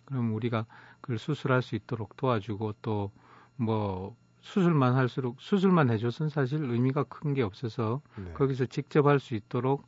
그럼 0.06 0.34
우리가 0.34 0.66
그걸 1.08 1.18
수술할 1.20 1.62
수 1.62 1.76
있도록 1.76 2.18
도와주고 2.18 2.74
또 2.82 3.12
뭐 3.60 4.16
수술만 4.42 4.96
할수록 4.96 5.38
수술만 5.42 5.90
해줘서는 5.90 6.30
사실 6.30 6.64
의미가 6.64 7.04
큰 7.06 7.34
게 7.34 7.42
없어서 7.42 8.02
네. 8.16 8.32
거기서 8.34 8.68
직접 8.68 9.08
할 9.08 9.20
수 9.20 9.34
있도록 9.36 9.88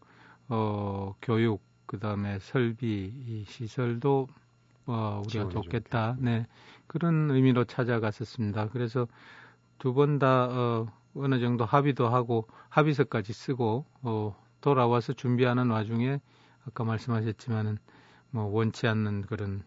어 0.50 1.16
교육 1.22 1.62
그다음에 1.86 2.40
설비 2.40 3.14
이 3.28 3.46
시설도 3.48 4.28
어 4.88 5.22
우리가 5.26 5.50
돕겠다. 5.50 6.18
네. 6.20 6.48
그런 6.88 7.30
의미로 7.32 7.64
찾아갔었습니다. 7.66 8.70
그래서 8.70 9.08
두 9.80 9.94
번 9.94 10.20
다 10.20 10.48
어 10.52 10.88
어느 11.16 11.40
정도 11.40 11.66
합의도 11.66 12.08
하고 12.10 12.48
합의서까지 12.70 13.34
쓰고 13.34 13.86
어 14.02 14.36
돌아와서 14.62 15.14
준비하는 15.14 15.70
와중에 15.70 16.20
아까 16.68 16.84
말씀하셨지만은 16.84 17.78
뭐 18.32 18.46
원치 18.46 18.88
않는 18.88 19.24
그런 19.24 19.64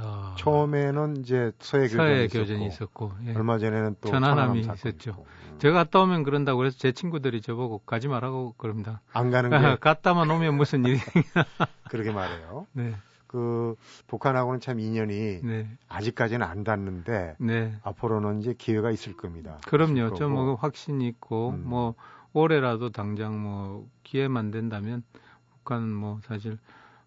어, 0.00 0.34
처음에는 0.38 1.18
이제 1.18 1.52
서해 1.60 1.84
교전이, 1.88 1.96
서해 1.96 2.28
교전이 2.28 2.66
있었고, 2.66 3.12
예. 3.26 3.34
얼마 3.34 3.58
전에는 3.58 3.96
또 4.00 4.08
천안함이 4.10 4.60
있었죠. 4.60 5.24
음. 5.52 5.58
제가 5.58 5.74
갔다 5.74 6.00
오면 6.00 6.24
그런다고 6.24 6.58
그래서 6.58 6.76
제 6.78 6.90
친구들이 6.92 7.40
저보고 7.40 7.78
가지 7.78 8.08
말라고 8.08 8.54
그럽니다. 8.58 9.00
안 9.12 9.30
가는 9.30 9.50
게 9.50 9.56
갔다만 9.80 10.28
오면 10.30 10.56
무슨 10.56 10.84
일이 10.84 10.98
그러게 11.90 12.10
말해요. 12.12 12.66
네. 12.74 12.94
그 13.28 13.74
북한하고는 14.06 14.60
참 14.60 14.78
인연이 14.80 15.40
네. 15.42 15.68
아직까지는 15.88 16.46
안 16.46 16.62
닿는데 16.64 17.36
네. 17.38 17.74
앞으로는 17.82 18.40
이제 18.40 18.54
기회가 18.56 18.90
있을 18.90 19.16
겁니다. 19.16 19.58
그럼요. 19.66 20.14
저뭐 20.14 20.54
확신이 20.56 21.06
있고 21.08 21.50
음. 21.50 21.64
뭐 21.66 21.94
올해라도 22.32 22.90
당장 22.90 23.40
뭐 23.42 23.88
기회만 24.04 24.50
된다면 24.50 25.02
북한은 25.50 25.88
뭐 25.88 26.20
사실 26.26 26.58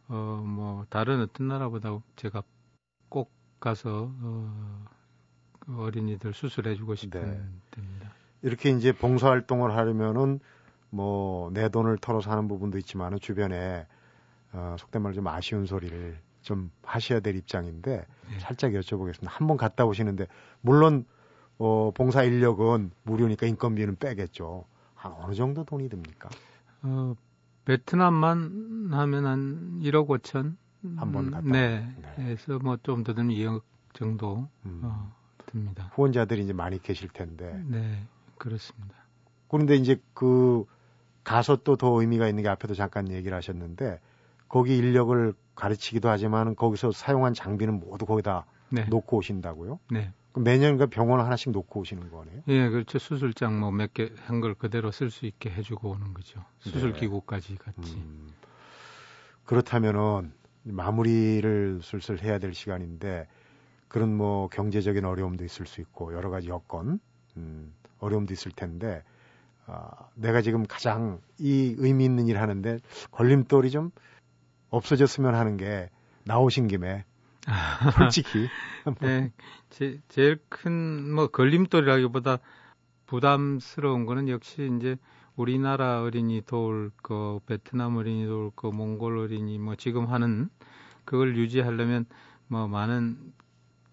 어 0.10 0.42
뭐 0.46 0.86
다른 0.90 1.22
어떤 1.22 1.48
나라보다 1.50 1.98
제가 2.16 2.42
꼭 3.10 3.32
가서 3.60 4.12
어, 4.22 4.86
어린이들 5.70 6.34
수술해주고 6.34 6.96
싶은 6.96 7.22
네. 7.22 7.50
데입니다. 7.72 8.12
이렇게 8.42 8.70
이제 8.70 8.92
봉사활동을 8.92 9.76
하려면은 9.76 10.40
뭐 10.90 11.50
내 11.52 11.70
돈을 11.70 11.98
털어서 11.98 12.32
하는 12.32 12.48
부분도 12.48 12.78
있지만은 12.78 13.20
주변에 13.20 13.86
어, 14.54 14.76
속된 14.80 15.02
말로 15.02 15.14
좀 15.16 15.28
아쉬운 15.28 15.66
소리를 15.66 16.18
좀 16.42 16.72
하셔야 16.84 17.20
될 17.20 17.36
입장인데 17.36 18.06
네. 18.30 18.40
살짝 18.40 18.72
여쭤보겠습니다. 18.72 19.26
한번 19.28 19.58
갔다 19.58 19.86
오시는데 19.86 20.28
물론 20.62 21.06
어, 21.58 21.92
봉사 21.94 22.24
인력은 22.24 22.92
무료니까 23.04 23.48
인건비는 23.48 23.98
빼겠죠. 23.98 24.66
한 24.96 25.12
어느 25.14 25.34
정도 25.34 25.64
돈이 25.64 25.90
듭니까? 25.90 26.30
어, 26.84 27.16
베트남만 27.66 28.90
하면 28.94 29.26
한 29.26 29.80
1억 29.84 30.08
5천 30.08 30.56
한번 30.96 31.32
갔다. 31.32 31.48
네. 31.48 31.88
그래서 32.16 32.54
네. 32.54 32.60
뭐좀 32.64 33.04
더듬 33.04 33.28
2억 33.30 33.62
정도 33.94 34.48
음. 34.66 34.82
어, 34.84 35.14
듭니다. 35.46 35.92
후원자들이 35.96 36.44
이제 36.44 36.54
많이 36.54 36.82
계실 36.82 37.10
텐데. 37.10 37.62
네, 37.68 38.06
그렇습니다. 38.38 38.96
그런데 39.50 39.76
이제 39.76 40.00
그 40.14 40.66
가서 41.24 41.58
또 41.58 41.76
더 41.76 42.00
의미가 42.02 42.28
있는 42.28 42.44
게 42.44 42.50
앞에도 42.50 42.74
잠깐 42.74 43.10
얘기를 43.12 43.36
하셨는데 43.36 44.00
거기 44.48 44.78
인력을 44.78 45.34
가르치기도 45.56 46.08
하지만 46.10 46.56
거기서 46.56 46.92
사용한 46.92 47.34
장비는 47.34 47.80
모두 47.80 48.06
거기다 48.06 48.46
네. 48.70 48.86
놓고 48.86 49.18
오신다고요? 49.18 49.80
네. 49.92 50.14
매년 50.36 50.78
그 50.78 50.86
병원 50.88 51.20
하나씩 51.20 51.52
놓고 51.52 51.80
오시는 51.80 52.12
거네요? 52.12 52.44
예, 52.48 52.70
그렇죠. 52.70 53.00
수술장 53.00 53.60
뭐 53.60 53.72
몇 53.72 53.92
개 53.94 54.12
한 54.28 54.40
걸 54.40 54.54
그대로 54.54 54.92
쓸 54.92 55.10
수 55.10 55.26
있게 55.26 55.50
해주고 55.50 55.90
오는 55.90 56.14
거죠. 56.14 56.44
수술 56.60 56.94
네. 56.94 57.00
기구까지 57.00 57.56
같이. 57.56 57.96
음, 57.96 58.30
그렇다면은 59.46 60.32
마무리를 60.72 61.82
슬슬 61.84 62.22
해야 62.22 62.40
될 62.40 62.54
시간인데 62.54 63.28
그런 63.88 64.16
뭐 64.16 64.48
경제적인 64.50 65.06
어려움도 65.06 65.46
있을 65.46 65.66
수 65.66 65.82
있고 65.82 66.14
여러 66.14 66.30
가지 66.30 66.50
여건 66.50 67.00
음, 67.38 67.74
어려움도 68.00 68.34
있을 68.34 68.52
텐데 68.52 69.04
아, 69.66 69.92
내가 70.16 70.42
지금 70.42 70.66
가장 70.66 71.22
이 71.40 71.76
의미 71.78 72.06
있는 72.06 72.28
일 72.28 72.40
하는데 72.40 72.80
걸림돌이 73.12 73.72
좀 73.72 73.92
없어졌으면 74.70 75.36
하는 75.36 75.58
게 75.58 75.90
나오신 76.26 76.68
김에 76.68 77.06
솔직히 77.96 78.50
네, 79.00 79.32
제, 79.70 80.00
제일 80.10 80.40
큰 80.50 81.12
뭐 81.14 81.28
걸림돌이라기보다 81.28 82.40
부담스러운 83.06 84.06
거는 84.06 84.30
역시 84.30 84.70
이제 84.78 84.98
우리나라 85.38 86.02
어린이 86.02 86.42
도울 86.42 86.92
거, 87.02 87.40
베트남 87.46 87.96
어린이 87.96 88.26
도울 88.26 88.52
거, 88.56 88.72
몽골 88.72 89.18
어린이 89.18 89.60
뭐 89.60 89.76
지금 89.76 90.08
하는 90.08 90.50
그걸 91.06 91.38
유지하려면 91.38 92.06
뭐 92.48 92.68
많은 92.68 93.18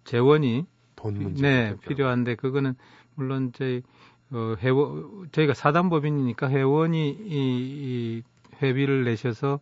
재원이 0.04 0.66
돈 0.96 1.14
문제. 1.14 1.42
네, 1.42 1.76
필요한데 1.86 2.36
그거는 2.36 2.74
물론 3.14 3.52
저희 3.52 3.82
어, 4.30 4.56
회원 4.58 5.28
저희가 5.32 5.52
사단법인이니까 5.52 6.48
회원이 6.48 7.10
이, 7.10 7.14
이 7.28 8.22
회비를 8.62 9.04
내셔서 9.04 9.60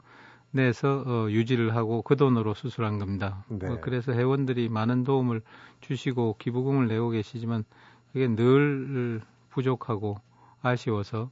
내서 0.53 1.03
어, 1.05 1.31
유지를 1.31 1.75
하고 1.75 2.03
그 2.03 2.15
돈으로 2.15 2.55
수술한 2.55 3.01
겁니다. 3.01 3.45
네. 3.49 3.67
어, 3.67 3.79
그래서 3.81 4.13
회원들이 4.13 4.69
많은 4.69 5.03
도움을 5.03 5.43
주시고 5.81 6.37
기부금을 6.39 6.87
내고 6.87 7.11
계시지만 7.11 7.65
그게 8.13 8.29
늘 8.29 9.21
부족하고 9.51 10.19
아쉬워서 10.63 11.31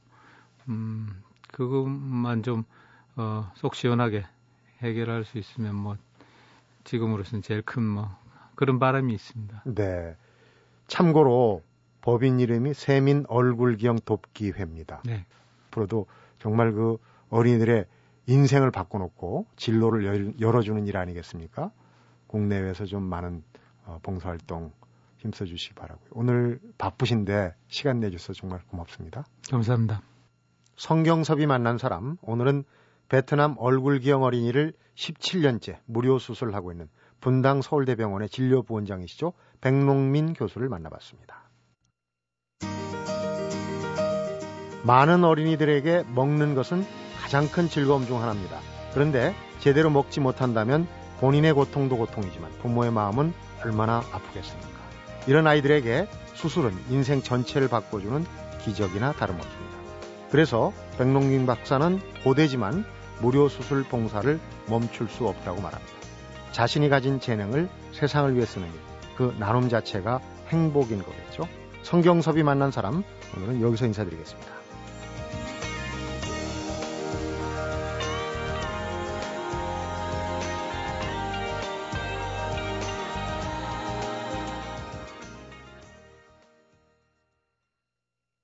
음, 0.69 1.21
그것만 1.51 2.43
좀 2.43 2.63
어, 3.15 3.51
속 3.55 3.75
시원하게 3.75 4.25
해결할 4.81 5.25
수 5.25 5.37
있으면 5.37 5.75
뭐 5.75 5.97
지금으로서는 6.83 7.41
제일 7.41 7.61
큰 7.61 7.83
뭐 7.83 8.09
그런 8.55 8.77
바람이 8.79 9.13
있습니다. 9.13 9.63
네. 9.65 10.15
참고로 10.87 11.63
법인 12.01 12.39
이름이 12.39 12.73
세민 12.73 13.25
얼굴기형 13.27 13.99
돕기 14.05 14.51
회입니다. 14.51 15.01
네. 15.05 15.25
앞으로도 15.67 16.05
정말 16.39 16.71
그 16.71 16.97
어린이들의 17.29 17.85
인생을 18.27 18.69
바꿔놓고 18.71 19.47
진로를 19.55 20.39
열어주는 20.39 20.85
일 20.85 20.97
아니겠습니까? 20.97 21.71
국내외에서 22.27 22.85
좀 22.85 23.03
많은 23.03 23.43
어, 23.85 23.99
봉사활동 24.03 24.71
힘써주시기 25.17 25.73
바라고요. 25.75 26.09
오늘 26.11 26.59
바쁘신데 26.77 27.55
시간 27.67 27.99
내주셔서 27.99 28.33
정말 28.33 28.61
고맙습니다. 28.67 29.25
감사합니다. 29.49 30.01
성경섭이 30.75 31.45
만난 31.45 31.77
사람, 31.77 32.17
오늘은 32.21 32.63
베트남 33.09 33.55
얼굴기형 33.57 34.23
어린이를 34.23 34.73
17년째 34.95 35.77
무료 35.85 36.17
수술하고 36.17 36.71
있는 36.71 36.87
분당 37.19 37.61
서울대병원의 37.61 38.29
진료부원장이시죠. 38.29 39.33
백농민 39.61 40.33
교수를 40.33 40.69
만나봤습니다. 40.69 41.49
많은 44.83 45.23
어린이들에게 45.23 46.05
먹는 46.15 46.55
것은 46.55 46.83
가장 47.21 47.47
큰 47.47 47.69
즐거움 47.69 48.05
중 48.05 48.21
하나입니다. 48.21 48.59
그런데 48.93 49.35
제대로 49.59 49.89
먹지 49.91 50.19
못한다면 50.19 50.87
본인의 51.19 51.53
고통도 51.53 51.97
고통이지만 51.97 52.49
부모의 52.61 52.91
마음은 52.91 53.33
얼마나 53.63 53.97
아프겠습니까? 54.11 54.81
이런 55.27 55.45
아이들에게 55.45 56.07
수술은 56.33 56.73
인생 56.89 57.21
전체를 57.21 57.67
바꿔주는 57.67 58.25
기적이나 58.63 59.11
다름없습니다. 59.13 59.80
그래서 60.31 60.71
백농민 60.97 61.45
박사는 61.45 61.99
고되지만 62.23 62.85
무료 63.21 63.49
수술 63.49 63.83
봉사를 63.83 64.39
멈출 64.67 65.07
수 65.09 65.27
없다고 65.27 65.61
말합니다. 65.61 65.93
자신이 66.51 66.89
가진 66.89 67.19
재능을 67.19 67.69
세상을 67.93 68.33
위해 68.35 68.45
쓰는 68.45 68.67
일, 68.67 68.73
그 69.15 69.35
나눔 69.37 69.69
자체가 69.69 70.19
행복인 70.47 71.03
거겠죠. 71.03 71.47
성경섭이 71.83 72.43
만난 72.43 72.71
사람, 72.71 73.03
오늘은 73.35 73.61
여기서 73.61 73.85
인사드리겠습니다. 73.85 74.60